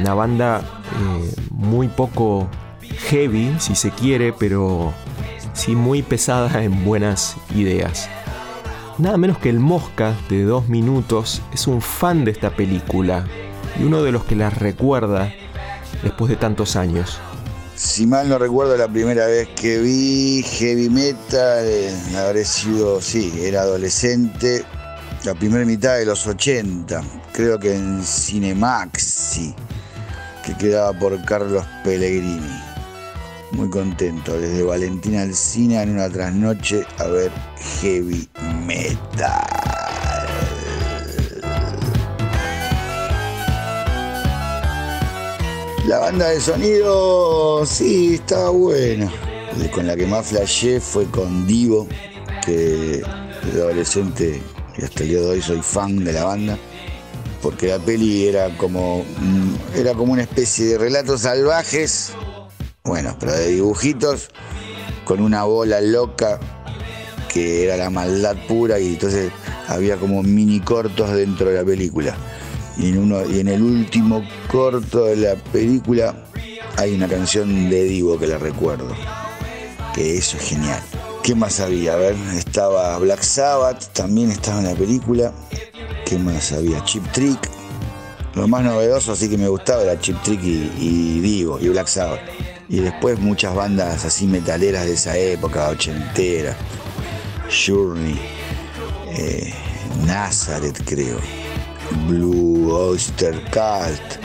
una 0.00 0.14
banda 0.14 0.60
eh, 0.60 1.34
muy 1.50 1.88
poco 1.88 2.48
heavy, 3.08 3.54
si 3.58 3.74
se 3.74 3.90
quiere, 3.90 4.32
pero 4.32 4.92
sí 5.52 5.74
muy 5.74 6.02
pesada 6.02 6.62
en 6.62 6.84
buenas 6.84 7.36
ideas. 7.54 8.08
Nada 8.98 9.16
menos 9.16 9.38
que 9.38 9.48
el 9.48 9.58
Mosca 9.58 10.14
de 10.28 10.44
dos 10.44 10.68
minutos 10.68 11.42
es 11.52 11.66
un 11.66 11.80
fan 11.80 12.24
de 12.24 12.30
esta 12.30 12.50
película 12.54 13.26
y 13.80 13.84
uno 13.84 14.02
de 14.02 14.12
los 14.12 14.24
que 14.24 14.36
la 14.36 14.50
recuerda 14.50 15.32
después 16.02 16.28
de 16.28 16.36
tantos 16.36 16.76
años. 16.76 17.18
Si 17.74 18.06
mal 18.06 18.28
no 18.28 18.38
recuerdo, 18.38 18.76
la 18.76 18.86
primera 18.86 19.26
vez 19.26 19.48
que 19.48 19.78
vi 19.78 20.42
heavy 20.42 20.90
metal, 20.90 21.64
eh, 21.64 21.90
habré 22.16 22.44
sido, 22.44 23.00
sí, 23.00 23.32
era 23.40 23.62
adolescente, 23.62 24.62
la 25.24 25.34
primera 25.34 25.64
mitad 25.64 25.96
de 25.96 26.04
los 26.04 26.26
80, 26.26 27.02
creo 27.32 27.58
que 27.58 27.74
en 27.74 28.02
Cinemaxi, 28.04 29.54
que 30.42 30.54
quedaba 30.56 30.92
por 30.98 31.22
Carlos 31.24 31.64
Pellegrini. 31.84 32.60
Muy 33.52 33.68
contento, 33.68 34.38
desde 34.38 34.62
Valentina 34.62 35.22
Alcina 35.22 35.82
en 35.82 35.90
una 35.90 36.08
trasnoche 36.08 36.84
a 36.98 37.04
ver 37.04 37.30
heavy 37.80 38.28
metal. 38.66 39.46
La 45.86 45.98
banda 45.98 46.28
de 46.28 46.40
sonido, 46.40 47.66
sí, 47.66 48.14
estaba 48.14 48.50
buena. 48.50 49.12
Con 49.74 49.86
la 49.86 49.96
que 49.96 50.06
más 50.06 50.28
flashé 50.28 50.80
fue 50.80 51.04
con 51.06 51.46
Divo, 51.46 51.86
que 52.44 53.02
de 53.52 53.60
adolescente 53.60 54.40
y 54.78 54.84
hasta 54.84 55.02
el 55.02 55.08
día 55.10 55.20
de 55.20 55.26
hoy 55.26 55.42
soy 55.42 55.60
fan 55.60 56.02
de 56.04 56.12
la 56.12 56.24
banda. 56.24 56.58
Porque 57.42 57.68
la 57.68 57.78
peli 57.78 58.26
era 58.26 58.56
como, 58.56 59.04
era 59.74 59.94
como 59.94 60.12
una 60.12 60.22
especie 60.22 60.66
de 60.66 60.78
relatos 60.78 61.22
salvajes, 61.22 62.12
bueno, 62.84 63.16
pero 63.18 63.32
de 63.32 63.48
dibujitos, 63.48 64.28
con 65.04 65.20
una 65.20 65.42
bola 65.44 65.80
loca 65.80 66.38
que 67.32 67.64
era 67.64 67.76
la 67.76 67.90
maldad 67.90 68.36
pura 68.46 68.78
y 68.78 68.88
entonces 68.88 69.32
había 69.66 69.96
como 69.96 70.22
mini 70.22 70.60
cortos 70.60 71.12
dentro 71.12 71.48
de 71.48 71.56
la 71.56 71.64
película. 71.64 72.14
Y 72.78 72.90
en, 72.90 72.98
uno, 72.98 73.26
y 73.26 73.40
en 73.40 73.48
el 73.48 73.62
último 73.62 74.22
corto 74.50 75.06
de 75.06 75.16
la 75.16 75.34
película 75.34 76.14
hay 76.76 76.94
una 76.94 77.08
canción 77.08 77.68
de 77.70 77.84
Divo 77.84 78.18
que 78.18 78.26
la 78.26 78.38
recuerdo. 78.38 78.94
Que 79.94 80.16
eso 80.16 80.36
es 80.36 80.42
genial. 80.44 80.82
¿Qué 81.22 81.36
más 81.36 81.60
había? 81.60 81.92
A 81.92 81.96
ver, 81.96 82.16
estaba 82.36 82.98
Black 82.98 83.22
Sabbath, 83.22 83.92
también 83.92 84.32
estaba 84.32 84.58
en 84.58 84.64
la 84.64 84.74
película. 84.74 85.32
¿Qué 86.04 86.18
más 86.18 86.50
había? 86.50 86.82
Chip 86.84 87.06
Trick. 87.12 87.48
Lo 88.34 88.48
más 88.48 88.64
novedoso, 88.64 89.12
así 89.12 89.28
que 89.28 89.38
me 89.38 89.46
gustaba, 89.46 89.84
era 89.84 90.00
Chip 90.00 90.20
Trick 90.22 90.42
y, 90.42 90.70
y 90.80 91.46
y 91.60 91.68
Black 91.68 91.86
Sabbath. 91.86 92.20
Y 92.68 92.80
después 92.80 93.20
muchas 93.20 93.54
bandas 93.54 94.04
así 94.04 94.26
metaleras 94.26 94.84
de 94.84 94.94
esa 94.94 95.16
época, 95.16 95.68
ochentera. 95.68 96.56
Journey, 97.48 98.18
eh, 99.10 99.54
Nazareth 100.04 100.82
creo, 100.84 101.18
Blue 102.08 102.72
Oyster 102.72 103.40
Cult, 103.52 104.18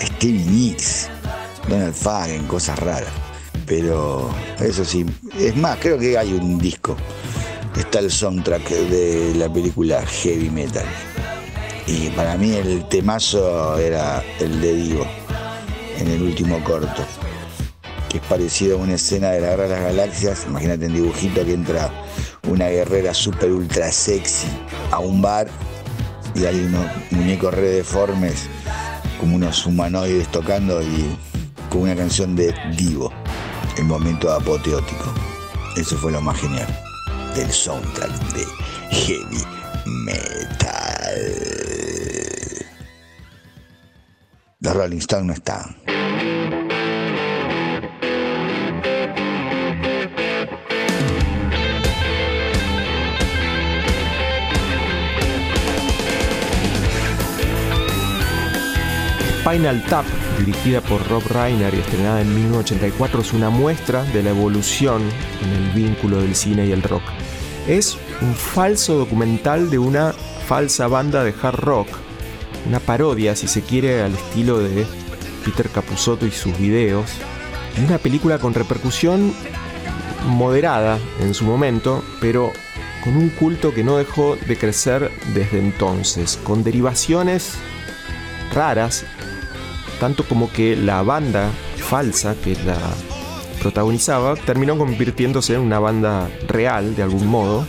Stevie 0.00 0.46
Nicks, 0.46 1.10
Donald 1.68 1.94
Fagen, 1.94 2.46
cosas 2.46 2.78
raras. 2.78 3.21
Pero 3.66 4.30
eso 4.60 4.84
sí, 4.84 5.06
es 5.38 5.56
más, 5.56 5.78
creo 5.78 5.98
que 5.98 6.18
hay 6.18 6.32
un 6.32 6.58
disco. 6.58 6.96
Está 7.76 8.00
el 8.00 8.10
soundtrack 8.10 8.68
de 8.68 9.34
la 9.36 9.52
película 9.52 10.04
Heavy 10.04 10.50
Metal. 10.50 10.84
Y 11.86 12.10
para 12.10 12.36
mí 12.36 12.52
el 12.52 12.86
temazo 12.88 13.78
era 13.78 14.22
el 14.38 14.60
de 14.60 14.74
Divo, 14.74 15.06
en 15.98 16.08
el 16.08 16.22
último 16.22 16.62
corto, 16.64 17.04
que 18.08 18.18
es 18.18 18.22
parecido 18.24 18.76
a 18.76 18.80
una 18.80 18.94
escena 18.94 19.30
de 19.30 19.40
la 19.40 19.48
Guerra 19.48 19.64
de 19.64 19.70
las 19.70 19.82
Galaxias. 19.82 20.44
Imagínate 20.46 20.86
en 20.86 20.94
dibujito 20.94 21.44
que 21.44 21.54
entra 21.54 21.90
una 22.48 22.68
guerrera 22.68 23.14
super 23.14 23.50
ultra 23.50 23.90
sexy 23.90 24.48
a 24.90 24.98
un 24.98 25.22
bar 25.22 25.48
y 26.34 26.44
hay 26.44 26.60
unos 26.60 26.86
muñecos 27.10 27.52
re 27.54 27.68
deformes, 27.68 28.46
como 29.18 29.36
unos 29.36 29.66
humanoides 29.66 30.28
tocando 30.28 30.82
y 30.82 31.16
con 31.68 31.82
una 31.82 31.96
canción 31.96 32.36
de 32.36 32.54
Divo, 32.76 33.12
el 33.76 33.84
momento 33.84 34.32
apoteótico. 34.32 35.12
Eso 35.76 35.96
fue 35.96 36.12
lo 36.12 36.20
más 36.20 36.40
genial 36.40 36.66
del 37.34 37.50
soundtrack 37.50 38.12
de 38.32 38.46
Heavy 38.90 39.42
Metal. 40.04 40.72
Los 44.60 44.74
Rolling 44.74 44.98
Stones 44.98 45.26
no 45.26 45.32
estaban. 45.32 45.81
Spinal 59.52 59.84
Tap, 59.84 60.06
dirigida 60.38 60.80
por 60.80 61.06
Rob 61.08 61.22
Reiner 61.28 61.74
y 61.74 61.80
estrenada 61.80 62.22
en 62.22 62.34
1984, 62.34 63.20
es 63.20 63.34
una 63.34 63.50
muestra 63.50 64.02
de 64.02 64.22
la 64.22 64.30
evolución 64.30 65.02
en 65.42 65.50
el 65.50 65.70
vínculo 65.72 66.22
del 66.22 66.34
cine 66.34 66.64
y 66.64 66.72
el 66.72 66.82
rock. 66.82 67.02
Es 67.68 67.98
un 68.22 68.34
falso 68.34 68.96
documental 68.96 69.68
de 69.68 69.78
una 69.78 70.14
falsa 70.46 70.88
banda 70.88 71.22
de 71.22 71.34
hard 71.42 71.60
rock, 71.60 71.88
una 72.66 72.80
parodia, 72.80 73.36
si 73.36 73.46
se 73.46 73.60
quiere, 73.60 74.00
al 74.00 74.14
estilo 74.14 74.58
de 74.58 74.86
Peter 75.44 75.68
Capusotto 75.68 76.24
y 76.24 76.30
sus 76.30 76.56
videos, 76.56 77.10
y 77.76 77.84
una 77.84 77.98
película 77.98 78.38
con 78.38 78.54
repercusión 78.54 79.34
moderada 80.28 80.98
en 81.20 81.34
su 81.34 81.44
momento, 81.44 82.02
pero 82.22 82.52
con 83.04 83.18
un 83.18 83.28
culto 83.28 83.74
que 83.74 83.84
no 83.84 83.98
dejó 83.98 84.36
de 84.48 84.56
crecer 84.56 85.10
desde 85.34 85.58
entonces, 85.58 86.38
con 86.42 86.64
derivaciones 86.64 87.58
raras, 88.54 89.04
tanto 90.02 90.24
como 90.24 90.50
que 90.50 90.74
la 90.74 91.00
banda 91.02 91.48
falsa 91.76 92.34
que 92.34 92.56
la 92.64 92.76
protagonizaba 93.60 94.34
terminó 94.34 94.76
convirtiéndose 94.76 95.54
en 95.54 95.60
una 95.60 95.78
banda 95.78 96.28
real 96.48 96.96
de 96.96 97.04
algún 97.04 97.28
modo, 97.28 97.64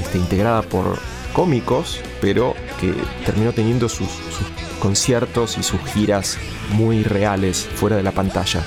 este, 0.00 0.16
integrada 0.16 0.62
por 0.62 0.98
cómicos, 1.34 2.00
pero 2.22 2.54
que 2.80 2.94
terminó 3.26 3.52
teniendo 3.52 3.90
sus, 3.90 4.08
sus 4.08 4.46
conciertos 4.80 5.58
y 5.58 5.62
sus 5.62 5.78
giras 5.92 6.38
muy 6.70 7.02
reales 7.02 7.68
fuera 7.74 7.96
de 7.96 8.02
la 8.02 8.12
pantalla. 8.12 8.64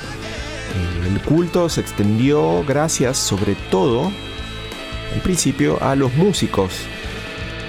El 1.08 1.20
culto 1.22 1.70
se 1.70 1.82
extendió 1.82 2.64
gracias 2.68 3.18
sobre 3.18 3.56
todo, 3.72 4.12
en 5.12 5.22
principio, 5.22 5.82
a 5.82 5.96
los 5.96 6.14
músicos 6.14 6.72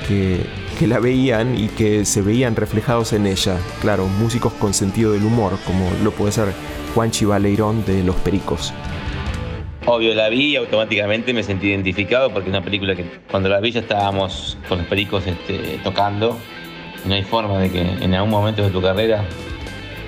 que, 0.07 0.45
que 0.77 0.87
la 0.87 1.01
veían 1.01 1.59
y 1.59 1.69
que 1.69 2.05
se 2.05 2.23
veían 2.23 2.55
reflejados 2.55 3.13
en 3.13 3.27
ella. 3.27 3.57
Claro, 3.81 4.07
músicos 4.07 4.53
con 4.55 4.75
sentido 4.75 5.13
del 5.13 5.25
humor, 5.25 5.59
como 5.65 5.91
lo 6.05 6.11
puede 6.13 6.33
ser 6.33 6.53
Juanchi 6.95 7.25
Baleirón 7.25 7.85
de 7.85 8.05
Los 8.05 8.17
Pericos. 8.17 8.73
Obvio, 9.87 10.15
la 10.15 10.29
vi 10.29 10.53
y 10.53 10.57
automáticamente 10.57 11.33
me 11.33 11.43
sentí 11.43 11.69
identificado 11.69 12.31
porque 12.31 12.51
es 12.51 12.55
una 12.55 12.65
película 12.65 12.95
que 12.95 13.05
cuando 13.31 13.49
la 13.49 13.61
vi 13.61 13.71
ya 13.71 13.81
estábamos 13.81 14.59
con 14.69 14.79
los 14.79 14.87
pericos 14.87 15.27
este, 15.27 15.79
tocando. 15.85 16.37
No 17.05 17.15
hay 17.15 17.23
forma 17.23 17.59
de 17.59 17.71
que 17.71 17.81
en 17.81 18.15
algún 18.15 18.31
momento 18.31 18.63
de 18.63 18.71
tu 18.71 18.83
carrera, 18.83 19.25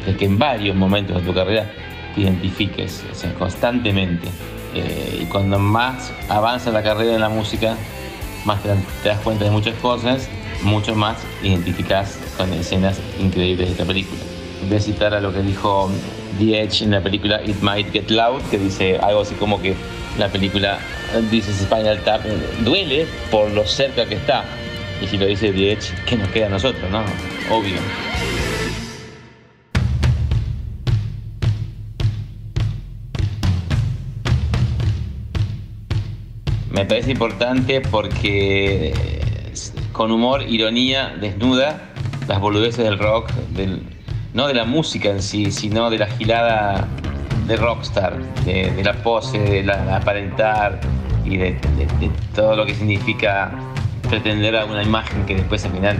de 0.04 0.16
que 0.16 0.24
en 0.24 0.38
varios 0.38 0.74
momentos 0.74 1.16
de 1.16 1.22
tu 1.22 1.33
carrera 1.33 1.70
te 2.14 2.22
identifiques 2.22 3.04
constantemente. 3.38 4.28
Eh, 4.74 5.20
y 5.22 5.24
cuando 5.26 5.59
más 5.59 6.12
avanza 6.28 6.72
la 6.72 6.83
carrera 6.83 7.14
en 7.14 7.20
la 7.20 7.28
música, 7.28 7.76
más 8.44 8.61
te 8.62 9.09
das 9.09 9.20
cuenta 9.20 9.44
de 9.44 9.50
muchas 9.50 9.74
cosas, 9.76 10.28
mucho 10.62 10.94
más 10.94 11.18
identificás 11.42 12.18
con 12.37 12.53
escenas 12.53 13.01
increíbles 13.18 13.68
de 13.68 13.73
esta 13.73 13.85
película. 13.85 14.21
Voy 14.68 14.77
a 14.77 14.81
citar 14.81 15.14
a 15.14 15.21
lo 15.21 15.33
que 15.33 15.40
dijo 15.40 15.90
The 16.38 16.62
Edge 16.62 16.83
en 16.83 16.90
la 16.90 17.01
película 17.01 17.40
It 17.44 17.61
Might 17.61 17.92
Get 17.92 18.11
Loud, 18.11 18.42
que 18.51 18.59
dice 18.59 18.99
algo 18.99 19.23
así 19.23 19.35
como 19.35 19.61
que 19.61 19.75
la 20.18 20.29
película 20.29 20.79
dice 21.31 21.53
Spinal 21.53 22.03
Tap 22.03 22.25
duele 22.64 23.07
por 23.31 23.51
lo 23.51 23.66
cerca 23.66 24.07
que 24.07 24.16
está. 24.16 24.44
Y 25.01 25.07
si 25.07 25.16
lo 25.16 25.27
dice 25.27 25.53
The 25.53 25.73
Edge, 25.73 25.94
¿qué 26.07 26.16
nos 26.16 26.29
queda 26.29 26.47
a 26.47 26.51
nosotros, 26.51 26.90
no? 26.90 27.05
Obvio. 27.51 27.77
Me 36.73 36.85
parece 36.85 37.12
importante 37.12 37.81
porque 37.81 39.17
con 39.98 40.12
humor, 40.12 40.42
ironía, 40.48 41.12
desnuda 41.20 41.80
las 42.28 42.38
boludeces 42.38 42.84
del 42.84 43.00
rock, 43.00 43.32
del, 43.50 43.82
no 44.32 44.46
de 44.46 44.54
la 44.54 44.64
música 44.64 45.08
en 45.11 45.20
sí, 45.20 45.50
sino 45.50 45.90
de 45.90 45.98
la 45.98 46.06
gilada 46.06 46.87
de 47.48 47.56
rockstar, 47.56 48.16
de, 48.44 48.80
la 48.84 48.92
pose, 48.92 49.40
de 49.40 49.64
la, 49.64 49.96
aparentar 49.96 50.78
y 51.24 51.37
de, 51.37 51.58
todo 52.32 52.54
lo 52.54 52.64
que 52.64 52.76
significa 52.76 53.50
pretender 54.08 54.54
a 54.54 54.66
una 54.66 54.84
imagen 54.84 55.26
que 55.26 55.34
después 55.34 55.64
al 55.64 55.72
final 55.72 55.96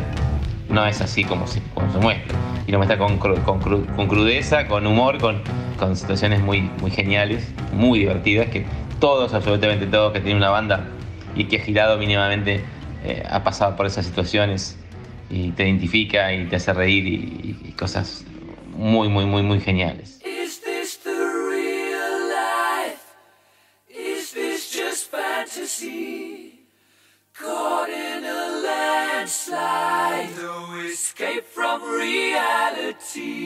no 0.69 0.87
es 0.87 1.01
así 1.01 1.25
como 1.25 1.49
se, 1.49 1.61
muestra. 2.01 2.39
Y 2.69 2.71
lo 2.71 2.79
muestra 2.79 2.99
con, 2.99 3.19
cru- 3.19 3.43
con, 3.43 3.61
cru- 3.61 3.97
con 3.97 4.07
crudeza, 4.07 4.69
con 4.69 4.87
humor, 4.87 5.19
con, 5.19 5.43
con 5.77 5.97
situaciones 5.97 6.41
muy, 6.41 6.71
muy 6.81 6.93
geniales, 6.93 7.53
muy 7.73 7.99
divertidas, 7.99 8.47
que 8.47 8.65
todos, 9.01 9.35
absolutamente 9.35 9.87
todos 9.87 10.13
que 10.13 10.21
tienen 10.21 10.37
una 10.37 10.51
banda 10.51 10.85
y 11.35 11.47
que 11.47 11.57
ha 11.57 11.65
girado 11.65 11.99
mínimamente 11.99 12.63
eh, 13.09 13.23
ha 13.29 13.43
pasado 13.43 13.75
por 13.75 13.87
esas 13.87 14.07
situaciones 14.07 14.77
y 15.31 15.53
te 15.53 15.65
identifica 15.65 16.33
y 16.33 16.47
te 16.47 16.57
hace 16.57 16.73
reír 16.73 17.07
y, 17.07 17.59
y 17.65 17.73
cosas 17.73 18.25
muy, 18.77 19.09
muy, 19.09 19.25
muy, 19.25 19.43
muy 19.43 19.61
geniales. 19.61 20.21
Is 20.25 20.61
this 20.61 20.99
the 21.03 21.11
real 21.11 22.29
life? 22.29 23.01
Is 23.89 24.33
this 24.33 24.71
just 24.71 25.11
fantasy? 25.11 26.67
Caught 27.33 27.89
in 27.89 28.25
a 28.25 28.49
landslide, 28.63 30.31
no 30.43 30.81
escape 30.81 31.45
from 31.45 31.81
reality. 31.83 33.39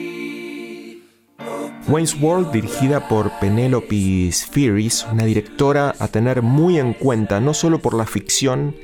Wayne's 1.87 2.15
World, 2.19 2.51
dirigida 2.51 3.07
por 3.07 3.31
Penelope 3.39 4.31
Spheris, 4.31 5.05
una 5.11 5.25
directora 5.25 5.93
a 5.99 6.07
tener 6.07 6.41
muy 6.41 6.79
en 6.79 6.93
cuenta, 6.93 7.39
no 7.39 7.53
solo 7.53 7.79
por 7.79 7.93
la 7.93 8.05
ficción, 8.05 8.75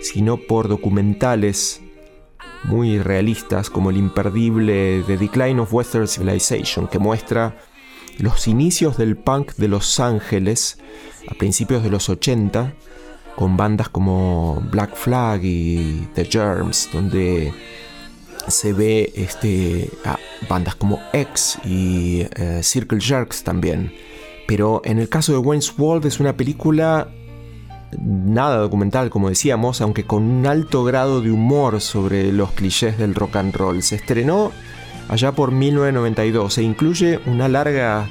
sino 0.00 0.36
por 0.36 0.68
documentales 0.68 1.80
muy 2.64 2.98
realistas, 2.98 3.70
como 3.70 3.90
el 3.90 3.96
imperdible 3.96 5.02
The 5.06 5.16
Decline 5.16 5.60
of 5.60 5.72
Western 5.72 6.08
Civilization, 6.08 6.88
que 6.88 6.98
muestra 6.98 7.56
los 8.18 8.46
inicios 8.48 8.96
del 8.96 9.16
punk 9.16 9.54
de 9.54 9.68
Los 9.68 9.98
Ángeles 9.98 10.78
a 11.28 11.34
principios 11.34 11.82
de 11.82 11.90
los 11.90 12.08
80, 12.08 12.74
con 13.36 13.56
bandas 13.56 13.88
como 13.88 14.62
Black 14.70 14.94
Flag 14.94 15.40
y 15.44 16.08
The 16.14 16.24
Germs, 16.26 16.90
donde 16.92 17.54
se 18.48 18.72
ve 18.72 19.12
este, 19.14 19.90
a 20.04 20.18
bandas 20.48 20.74
como 20.74 21.00
X 21.12 21.58
y 21.64 22.26
eh, 22.36 22.60
Circle 22.62 23.00
Jerks 23.00 23.42
también. 23.42 23.92
Pero 24.46 24.82
en 24.84 24.98
el 24.98 25.08
caso 25.08 25.32
de 25.32 25.38
Wayne's 25.38 25.72
World 25.78 26.06
es 26.06 26.20
una 26.20 26.36
película 26.36 27.08
nada 27.98 28.58
documental, 28.58 29.10
como 29.10 29.28
decíamos, 29.28 29.80
aunque 29.80 30.04
con 30.04 30.22
un 30.22 30.46
alto 30.46 30.84
grado 30.84 31.20
de 31.20 31.30
humor 31.30 31.80
sobre 31.80 32.32
los 32.32 32.52
clichés 32.52 32.98
del 32.98 33.14
rock 33.14 33.36
and 33.36 33.54
roll. 33.54 33.82
Se 33.82 33.96
estrenó 33.96 34.52
allá 35.08 35.32
por 35.32 35.50
1992 35.52 36.58
e 36.58 36.62
incluye 36.62 37.20
una 37.26 37.48
larga 37.48 38.08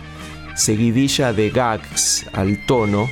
seguidilla 0.55 1.33
de 1.33 1.49
gags 1.49 2.25
al 2.33 2.65
tono 2.65 3.07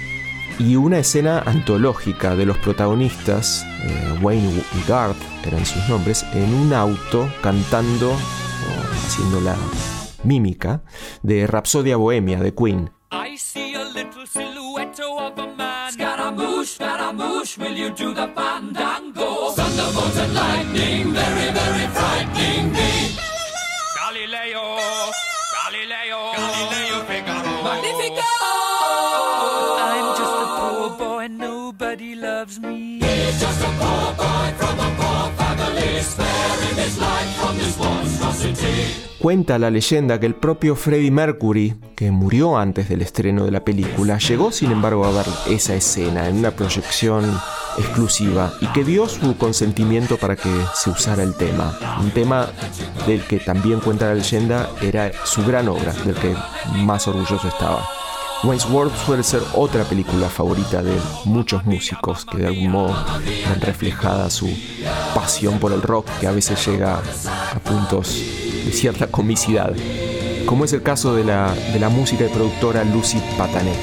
y 0.60 0.76
una 0.76 1.00
escena 1.00 1.40
antológica 1.46 2.36
de 2.36 2.46
los 2.46 2.58
protagonistas, 2.58 3.66
eh, 3.84 4.20
Wayne 4.22 4.50
y 4.50 4.90
Garth 4.90 5.18
eran 5.46 5.66
sus 5.66 5.88
nombres, 5.88 6.26
en 6.34 6.54
un 6.54 6.74
auto 6.74 7.30
cantando 7.42 8.14
haciendo 9.08 9.40
la 9.40 9.56
mímica 10.24 10.84
de 11.24 11.48
Rapsodia 11.48 11.96
Bohemia 11.96 12.40
de 12.40 12.54
Queen. 12.54 12.90
Silhouette 14.28 15.00
of 15.00 15.38
a 15.40 15.48
man. 15.56 15.92
Scaramouche, 15.92 16.70
Scaramouche, 16.76 17.58
will 17.58 17.78
you 17.84 17.90
do 17.92 18.14
the 18.14 18.28
fandango? 18.36 19.52
Thunderbolt 19.58 20.18
and 20.24 20.34
lightning, 20.34 21.14
very, 21.14 21.48
very 21.60 21.88
frightening 21.98 22.66
me. 22.74 22.92
Galileo, 24.00 24.66
Galileo, 25.56 26.20
Galileo 26.40 26.98
Figaro. 27.10 27.64
Magnifico! 27.68 28.32
I'm 29.90 30.08
just 30.20 30.36
a 30.44 30.46
poor 30.58 30.90
boy, 30.98 31.28
nobody 31.28 32.16
loves 32.16 32.60
me. 32.60 32.77
Poor 33.80 34.16
boy 34.16 34.54
from 34.58 34.80
a 34.80 34.90
poor 34.98 35.32
family, 35.38 36.02
sparing 36.02 36.78
his 36.78 36.98
life 36.98 37.32
from 37.40 37.58
this 37.58 37.78
monstrosity. 37.78 39.08
Cuenta 39.20 39.58
la 39.58 39.72
leyenda 39.72 40.20
que 40.20 40.26
el 40.28 40.36
propio 40.36 40.76
Freddie 40.76 41.12
Mercury, 41.12 41.76
que 41.96 42.12
murió 42.12 42.58
antes 42.58 42.88
del 42.88 43.02
estreno 43.02 43.46
de 43.46 43.52
la 43.52 43.66
película, 43.66 44.20
llegó 44.20 44.52
sin 44.52 44.72
embargo 44.72 45.06
a 45.06 45.12
ver 45.12 45.26
esa 45.50 45.74
escena 45.74 46.30
en 46.30 46.38
una 46.38 46.52
proyección 46.52 47.26
exclusiva 47.78 48.54
y 48.62 48.68
que 48.68 48.84
dio 48.84 49.08
su 49.10 49.36
consentimiento 49.38 50.18
para 50.18 50.36
que 50.36 50.50
se 50.76 50.92
usara 50.92 51.24
el 51.24 51.36
tema. 51.36 51.78
Un 52.00 52.12
tema 52.12 52.48
del 53.06 53.22
que 53.24 53.40
también 53.40 53.80
cuenta 53.80 54.06
la 54.06 54.16
leyenda 54.16 54.70
era 54.82 55.12
su 55.26 55.44
gran 55.44 55.68
obra, 55.68 55.94
del 55.94 56.16
que 56.16 56.36
más 56.76 57.08
orgulloso 57.08 57.48
estaba. 57.48 57.88
Wayne's 58.44 58.70
World 58.70 58.94
suele 59.06 59.24
ser 59.24 59.42
otra 59.54 59.84
película 59.84 60.30
favorita 60.30 60.84
de 60.84 60.96
muchos 61.26 61.66
músicos 61.66 62.24
que 62.24 62.38
de 62.38 62.48
algún 62.48 62.70
modo 62.70 62.96
ven 63.18 63.62
reflejada 63.62 64.30
su 64.30 64.48
pasión 65.16 65.60
por 65.60 65.72
el 65.72 65.82
rock 65.82 66.08
que 66.20 66.28
a 66.28 66.32
veces 66.32 66.64
llega 66.68 66.98
a 67.00 67.60
puntos 67.60 68.16
de 68.66 68.72
cierta 68.72 69.08
comicidad, 69.08 69.74
como 70.46 70.66
es 70.66 70.74
el 70.74 70.84
caso 70.84 71.16
de 71.16 71.24
la, 71.24 71.54
de 71.74 71.80
la 71.80 71.90
música 71.90 72.26
y 72.26 72.30
productora 72.30 72.84
Lucy 72.84 73.20
Patané. 73.38 73.74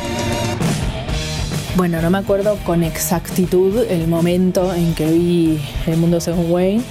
Bueno, 1.77 2.01
no 2.01 2.09
me 2.11 2.19
acuerdo 2.19 2.57
con 2.65 2.85
exactitud 2.85 3.79
el 3.91 4.07
momento 4.07 4.73
en 4.73 4.95
que 4.95 5.11
vi 5.11 5.61
El 5.87 5.97
Mundo 5.97 6.21
Según 6.21 6.53
Wayne, 6.53 6.85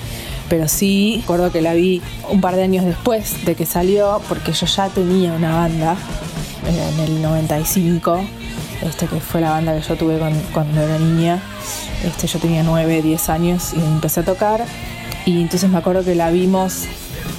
pero 0.49 0.67
sí 0.67 1.19
recuerdo 1.21 1.49
que 1.54 1.62
la 1.62 1.73
vi 1.73 2.02
un 2.30 2.41
par 2.41 2.58
de 2.58 2.63
años 2.63 2.84
después 2.84 3.45
de 3.45 3.56
que 3.56 3.65
salió, 3.65 4.21
porque 4.28 4.52
yo 4.52 4.65
ya 4.65 4.89
tenía 4.89 5.32
una 5.32 5.56
banda 5.56 5.95
en 6.67 6.99
el 6.99 7.21
95, 7.21 8.21
este, 8.82 9.08
que 9.08 9.19
fue 9.19 9.41
la 9.41 9.52
banda 9.52 9.76
que 9.76 9.82
yo 9.82 9.95
tuve 9.95 10.19
cuando 10.54 10.82
era 10.82 10.97
niña. 10.99 11.39
Este, 12.04 12.28
yo 12.28 12.39
tenía 12.39 12.63
9, 12.63 13.02
10 13.02 13.30
años 13.30 13.73
y 13.73 13.80
empecé 13.80 14.21
a 14.21 14.26
tocar. 14.26 14.65
Y 15.26 15.41
entonces 15.41 15.69
me 15.69 15.78
acuerdo 15.78 16.04
que 16.04 16.15
la 16.15 16.32
vimos 16.32 16.86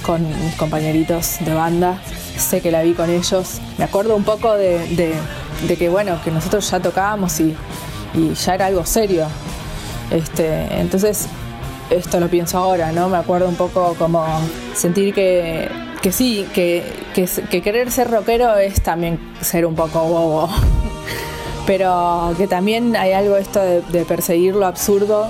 con 0.03 0.27
mis 0.43 0.55
compañeritos 0.55 1.37
de 1.41 1.53
banda. 1.53 2.01
Sé 2.37 2.61
que 2.61 2.71
la 2.71 2.81
vi 2.81 2.93
con 2.93 3.09
ellos. 3.09 3.59
Me 3.77 3.85
acuerdo 3.85 4.15
un 4.15 4.23
poco 4.23 4.55
de, 4.55 5.13
que, 5.77 5.89
bueno, 5.89 6.19
que 6.23 6.31
nosotros 6.31 6.69
ya 6.69 6.79
tocábamos 6.79 7.39
y, 7.39 7.55
ya 8.43 8.55
era 8.55 8.67
algo 8.67 8.85
serio. 8.85 9.27
Este, 10.09 10.79
entonces, 10.79 11.27
esto 11.89 12.19
lo 12.19 12.27
pienso 12.27 12.57
ahora, 12.57 12.91
¿no? 12.91 13.09
Me 13.09 13.17
acuerdo 13.17 13.47
un 13.47 13.55
poco 13.55 13.95
como 13.97 14.25
sentir 14.73 15.13
que, 15.13 15.69
sí, 16.11 16.47
que, 16.53 16.83
querer 17.23 17.91
ser 17.91 18.11
rockero 18.11 18.57
es 18.57 18.81
también 18.81 19.19
ser 19.41 19.65
un 19.65 19.75
poco 19.75 20.03
bobo. 20.03 20.49
Pero 21.65 22.33
que 22.37 22.47
también 22.47 22.95
hay 22.95 23.13
algo 23.13 23.37
esto 23.37 23.59
de, 23.59 24.05
perseguir 24.05 24.53
lo 24.55 24.67
absurdo 24.67 25.29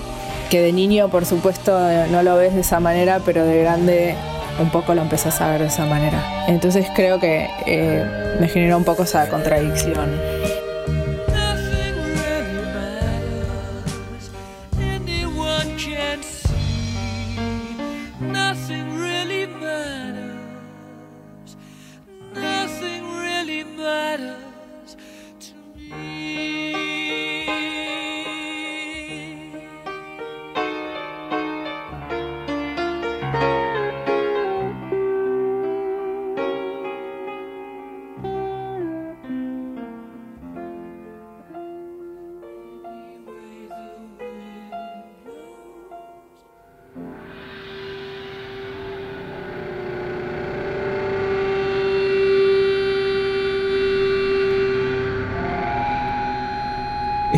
que 0.50 0.62
de 0.62 0.74
niño 0.74 1.08
por 1.10 1.26
supuesto 1.26 1.80
no 2.12 2.24
lo 2.24 2.36
ves 2.36 2.54
de 2.54 2.62
esa 2.62 2.80
manera, 2.80 3.22
pero 3.26 3.46
de 3.46 3.62
grande 3.62 4.16
un 4.60 4.70
poco 4.70 4.94
lo 4.94 5.02
empezás 5.02 5.40
a 5.40 5.50
ver 5.52 5.62
de 5.62 5.68
esa 5.68 5.86
manera. 5.86 6.46
Entonces 6.48 6.88
creo 6.94 7.20
que 7.20 7.50
eh, 7.66 8.38
me 8.40 8.50
generó 8.50 8.78
un 8.78 8.84
poco 8.84 9.04
esa 9.04 9.30
contradicción. 9.30 10.12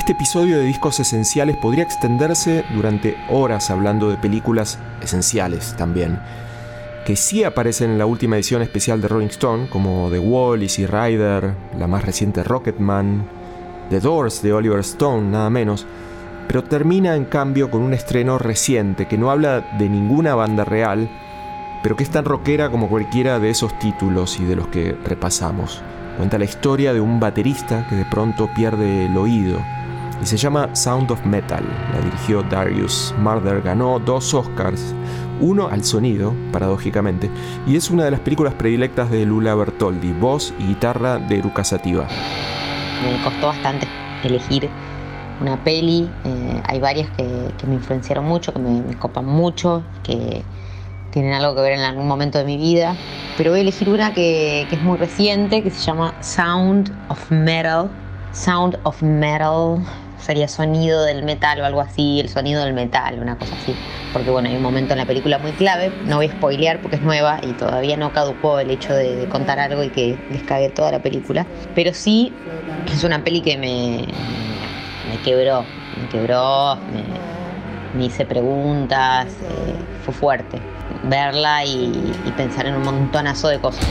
Este 0.07 0.15
episodio 0.15 0.57
de 0.57 0.63
Discos 0.63 1.01
Esenciales 1.01 1.57
podría 1.57 1.83
extenderse 1.83 2.63
durante 2.73 3.17
horas 3.27 3.69
hablando 3.69 4.09
de 4.09 4.15
películas 4.15 4.79
esenciales 5.01 5.75
también, 5.75 6.17
que 7.05 7.17
sí 7.17 7.43
aparecen 7.43 7.91
en 7.91 7.97
la 7.97 8.05
última 8.05 8.37
edición 8.37 8.61
especial 8.61 9.01
de 9.01 9.09
Rolling 9.09 9.27
Stone, 9.27 9.67
como 9.67 10.09
The 10.09 10.19
Wall, 10.19 10.63
Easy 10.63 10.85
Rider, 10.85 11.55
la 11.77 11.87
más 11.87 12.05
reciente 12.05 12.41
Rocketman, 12.41 13.27
The 13.89 13.99
Doors 13.99 14.41
de 14.41 14.53
Oliver 14.53 14.79
Stone, 14.79 15.29
nada 15.29 15.49
menos, 15.49 15.85
pero 16.47 16.63
termina 16.63 17.13
en 17.17 17.25
cambio 17.25 17.69
con 17.69 17.81
un 17.81 17.93
estreno 17.93 18.37
reciente 18.37 19.09
que 19.09 19.17
no 19.17 19.29
habla 19.29 19.59
de 19.77 19.89
ninguna 19.89 20.35
banda 20.35 20.63
real, 20.63 21.09
pero 21.83 21.97
que 21.97 22.03
es 22.03 22.09
tan 22.09 22.23
rockera 22.23 22.71
como 22.71 22.87
cualquiera 22.87 23.39
de 23.39 23.49
esos 23.49 23.77
títulos 23.77 24.39
y 24.39 24.45
de 24.45 24.55
los 24.55 24.69
que 24.69 24.95
repasamos. 25.03 25.81
Cuenta 26.15 26.39
la 26.39 26.45
historia 26.45 26.93
de 26.93 27.01
un 27.01 27.19
baterista 27.19 27.85
que 27.89 27.95
de 27.95 28.05
pronto 28.05 28.49
pierde 28.55 29.07
el 29.07 29.17
oído 29.17 29.59
y 30.21 30.25
se 30.25 30.37
llama 30.37 30.75
Sound 30.75 31.11
of 31.11 31.25
Metal. 31.25 31.63
La 31.93 32.01
dirigió 32.01 32.43
Darius 32.43 33.13
Marder, 33.19 33.61
ganó 33.61 33.99
dos 33.99 34.33
Oscars, 34.33 34.93
uno 35.39 35.67
al 35.67 35.83
sonido, 35.83 36.33
paradójicamente, 36.51 37.29
y 37.65 37.75
es 37.75 37.89
una 37.89 38.05
de 38.05 38.11
las 38.11 38.19
películas 38.21 38.53
predilectas 38.55 39.11
de 39.11 39.25
Lula 39.25 39.55
Bertoldi, 39.55 40.11
voz 40.13 40.53
y 40.59 40.67
guitarra 40.67 41.17
de 41.17 41.39
Eruca 41.39 41.63
Sativa. 41.63 42.07
Me 43.03 43.23
costó 43.23 43.47
bastante 43.47 43.87
elegir 44.23 44.69
una 45.39 45.63
peli, 45.63 46.09
eh, 46.25 46.61
hay 46.65 46.79
varias 46.79 47.09
que, 47.11 47.51
me 47.67 47.75
influenciaron 47.75 48.25
mucho, 48.25 48.51
que 48.53 48.59
me, 48.59 48.95
copan 48.97 49.25
mucho, 49.25 49.83
que 50.03 50.43
tienen 51.11 51.33
algo 51.33 51.55
que 51.55 51.61
ver 51.61 51.73
en 51.73 51.81
algún 51.81 52.07
momento 52.07 52.39
de 52.39 52.45
mi 52.45 52.57
vida, 52.57 52.95
pero 53.37 53.51
voy 53.51 53.59
a 53.59 53.61
elegir 53.61 53.89
una 53.89 54.13
que, 54.13 54.65
que 54.69 54.75
es 54.75 54.81
muy 54.81 54.97
reciente, 54.97 55.61
que 55.61 55.69
se 55.69 55.79
llama 55.79 56.15
Sound 56.21 56.91
of 57.09 57.31
Metal. 57.31 57.89
Sound 58.33 58.77
of 58.83 59.01
Metal 59.01 59.79
sería 60.19 60.47
sonido 60.47 61.03
del 61.03 61.23
metal 61.23 61.61
o 61.61 61.65
algo 61.65 61.81
así, 61.81 62.19
el 62.19 62.29
sonido 62.29 62.63
del 62.63 62.73
metal, 62.73 63.19
una 63.19 63.37
cosa 63.37 63.55
así. 63.55 63.75
Porque 64.13 64.29
bueno, 64.29 64.49
hay 64.49 64.55
un 64.55 64.61
momento 64.61 64.93
en 64.93 64.99
la 64.99 65.05
película 65.05 65.37
muy 65.37 65.51
clave, 65.51 65.91
no 66.05 66.17
voy 66.17 66.27
a 66.27 66.31
spoilear 66.31 66.81
porque 66.81 66.97
es 66.97 67.01
nueva 67.01 67.39
y 67.43 67.53
todavía 67.53 67.97
no 67.97 68.11
caducó 68.13 68.59
el 68.59 68.71
hecho 68.71 68.93
de, 68.93 69.27
contar 69.29 69.59
algo 69.59 69.83
y 69.83 69.89
que 69.89 70.17
les 70.31 70.73
toda 70.73 70.91
la 70.91 70.99
película. 70.99 71.45
Pero 71.75 71.93
sí 71.93 72.33
es 72.91 73.03
una 73.03 73.23
peli 73.23 73.41
que 73.41 73.57
me, 73.57 74.05
me 75.09 75.21
quebró, 75.23 75.65
me 76.01 76.07
quebró, 76.09 76.77
me, 77.95 78.05
hice 78.05 78.25
preguntas, 78.25 79.25
eh, 79.27 79.75
fue 80.03 80.13
fuerte 80.13 80.59
verla 81.03 81.65
y, 81.65 82.13
y 82.25 82.31
pensar 82.31 82.65
en 82.65 82.75
un 82.75 82.83
montonazo 82.83 83.49
de 83.49 83.59
cosas. 83.59 83.85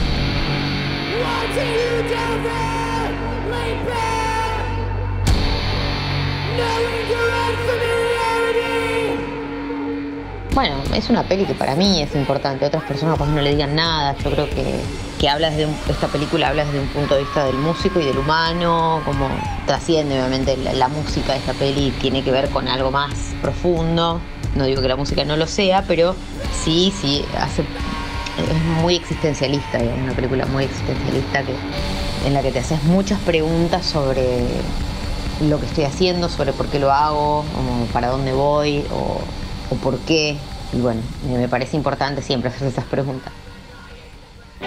Bueno, 10.57 10.73
es 10.95 11.11
una 11.11 11.21
peli 11.21 11.45
que 11.45 11.53
para 11.53 11.75
mí 11.75 12.01
es 12.01 12.15
importante. 12.15 12.65
Otras 12.65 12.81
personas 12.81 13.15
pues 13.19 13.29
no 13.29 13.39
le 13.41 13.51
digan 13.51 13.75
nada. 13.75 14.15
Yo 14.23 14.31
creo 14.31 14.49
que, 14.49 14.79
que 15.19 15.29
habla 15.29 15.51
desde 15.51 15.71
esta 15.87 16.07
película 16.07 16.47
habla 16.47 16.65
desde 16.65 16.79
un 16.79 16.87
punto 16.87 17.13
de 17.13 17.21
vista 17.25 17.45
del 17.45 17.57
músico 17.57 17.99
y 17.99 18.05
del 18.05 18.17
humano, 18.17 19.03
como 19.05 19.29
trasciende 19.67 20.19
obviamente 20.19 20.57
la, 20.57 20.87
música 20.87 21.33
de 21.33 21.39
esta 21.39 21.53
peli 21.53 21.91
tiene 22.01 22.23
que 22.23 22.31
ver 22.31 22.49
con 22.49 22.67
algo 22.67 22.89
más 22.89 23.35
profundo. 23.39 24.19
No 24.55 24.65
digo 24.65 24.81
que 24.81 24.87
la 24.87 24.95
música 24.95 25.23
no 25.25 25.37
lo 25.37 25.45
sea, 25.45 25.83
pero 25.87 26.15
sí, 26.63 26.91
sí, 26.99 27.23
hace, 27.39 27.61
es 27.61 28.81
muy 28.81 28.95
existencialista, 28.95 29.77
es 29.77 29.95
una 29.95 30.13
película 30.13 30.47
muy 30.47 30.63
existencialista 30.63 31.43
que, 31.43 31.53
en 32.25 32.33
la 32.33 32.41
que 32.41 32.51
te 32.51 32.57
haces 32.57 32.81
muchas 32.83 33.19
preguntas 33.19 33.85
sobre 33.85 34.47
lo 35.41 35.59
que 35.59 35.65
estoy 35.65 35.83
haciendo, 35.85 36.29
sobre 36.29 36.53
por 36.53 36.67
qué 36.67 36.79
lo 36.79 36.91
hago, 36.91 37.39
o 37.39 37.93
para 37.93 38.07
dónde 38.09 38.33
voy, 38.33 38.85
o 38.91 39.21
o 39.69 39.75
por 39.75 39.97
qué. 39.99 40.37
Y 40.73 40.77
bueno, 40.77 41.01
me 41.29 41.47
parece 41.47 41.77
importante 41.77 42.21
siempre 42.21 42.49
hacer 42.49 42.67
esas 42.67 42.85
preguntas. 42.85 43.31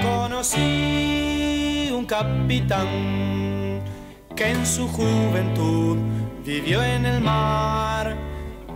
Conocí 0.03 1.91
un 1.93 2.05
capitán 2.07 3.83
que 4.35 4.51
en 4.51 4.65
su 4.65 4.89
juventud 4.89 5.99
vivió 6.45 6.83
en 6.83 7.05
el 7.05 7.21
mar 7.21 8.17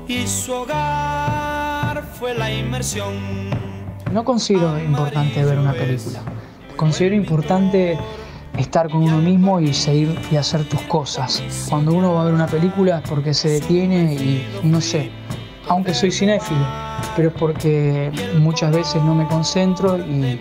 y 0.06 0.26
su 0.26 0.52
hogar 0.52 2.04
fue 2.18 2.34
la 2.34 2.52
inmersión. 2.52 3.50
No 4.12 4.24
considero 4.24 4.78
importante 4.78 5.44
ver 5.44 5.58
una 5.58 5.72
película. 5.72 6.20
Considero 6.76 7.14
importante 7.14 7.98
estar 8.58 8.88
con 8.88 9.02
uno 9.02 9.18
mismo 9.18 9.60
y 9.60 9.74
seguir 9.74 10.18
y 10.30 10.36
hacer 10.36 10.68
tus 10.68 10.80
cosas. 10.82 11.42
Cuando 11.68 11.92
uno 11.92 12.14
va 12.14 12.22
a 12.22 12.24
ver 12.26 12.34
una 12.34 12.46
película 12.46 13.00
es 13.02 13.08
porque 13.08 13.34
se 13.34 13.48
detiene 13.48 14.14
y 14.14 14.46
no 14.62 14.80
sé, 14.80 15.10
aunque 15.68 15.94
soy 15.94 16.10
cinéfilo, 16.10 16.64
pero 17.16 17.28
es 17.28 17.34
porque 17.34 18.10
muchas 18.38 18.74
veces 18.74 19.02
no 19.02 19.14
me 19.14 19.26
concentro 19.26 19.98
y 19.98 20.38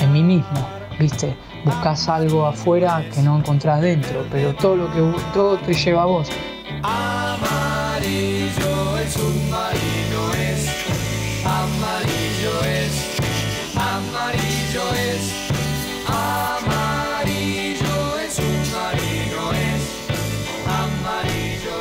en 0.00 0.12
mí 0.12 0.22
mismo, 0.22 0.68
¿viste? 0.98 1.34
Buscas 1.64 2.08
algo 2.08 2.46
afuera 2.46 3.04
que 3.14 3.22
no 3.22 3.38
encontrás 3.38 3.80
dentro, 3.80 4.24
pero 4.30 4.54
todo 4.54 4.76
lo 4.76 4.92
que 4.92 5.00
todo 5.32 5.56
te 5.58 5.74
lleva 5.74 6.02
a 6.02 6.06
vos. 6.06 6.28
Amarillo 6.82 8.98
el 8.98 9.08
submarino 9.08 9.70
es, 9.72 9.99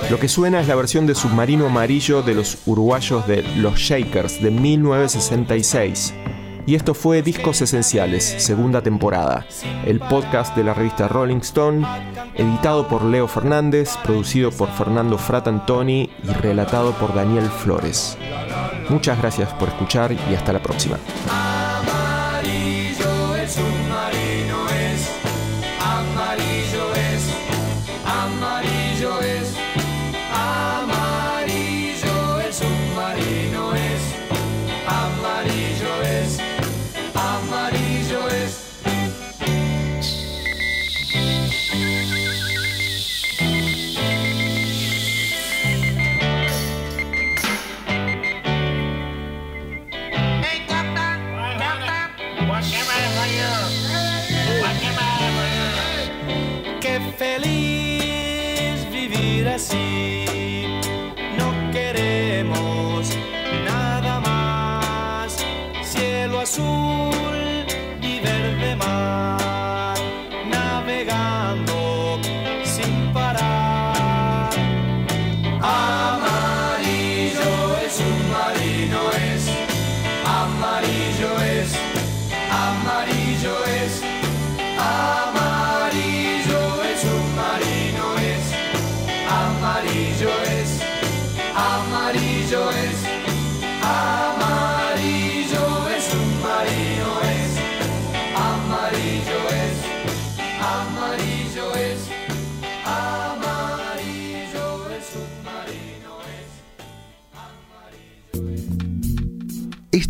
Lo 0.09 0.19
que 0.19 0.27
suena 0.27 0.59
es 0.59 0.67
la 0.67 0.75
versión 0.75 1.05
de 1.05 1.13
Submarino 1.13 1.67
Amarillo 1.67 2.23
de 2.23 2.33
los 2.33 2.57
uruguayos 2.65 3.27
de 3.27 3.43
Los 3.57 3.75
Shakers 3.75 4.41
de 4.41 4.49
1966. 4.49 6.15
Y 6.65 6.73
esto 6.73 6.95
fue 6.95 7.21
Discos 7.21 7.61
Esenciales, 7.61 8.23
segunda 8.39 8.81
temporada, 8.81 9.45
el 9.85 9.99
podcast 9.99 10.55
de 10.55 10.63
la 10.63 10.73
revista 10.73 11.07
Rolling 11.07 11.37
Stone, 11.37 11.87
editado 12.35 12.87
por 12.87 13.03
Leo 13.03 13.27
Fernández, 13.27 13.97
producido 14.03 14.51
por 14.51 14.69
Fernando 14.71 15.17
Fratantoni 15.17 16.09
y 16.23 16.27
relatado 16.27 16.91
por 16.93 17.13
Daniel 17.13 17.45
Flores. 17.45 18.17
Muchas 18.89 19.19
gracias 19.19 19.53
por 19.53 19.69
escuchar 19.69 20.11
y 20.11 20.35
hasta 20.35 20.53
la 20.53 20.61
próxima. 20.61 20.97
Cielo 66.49 67.18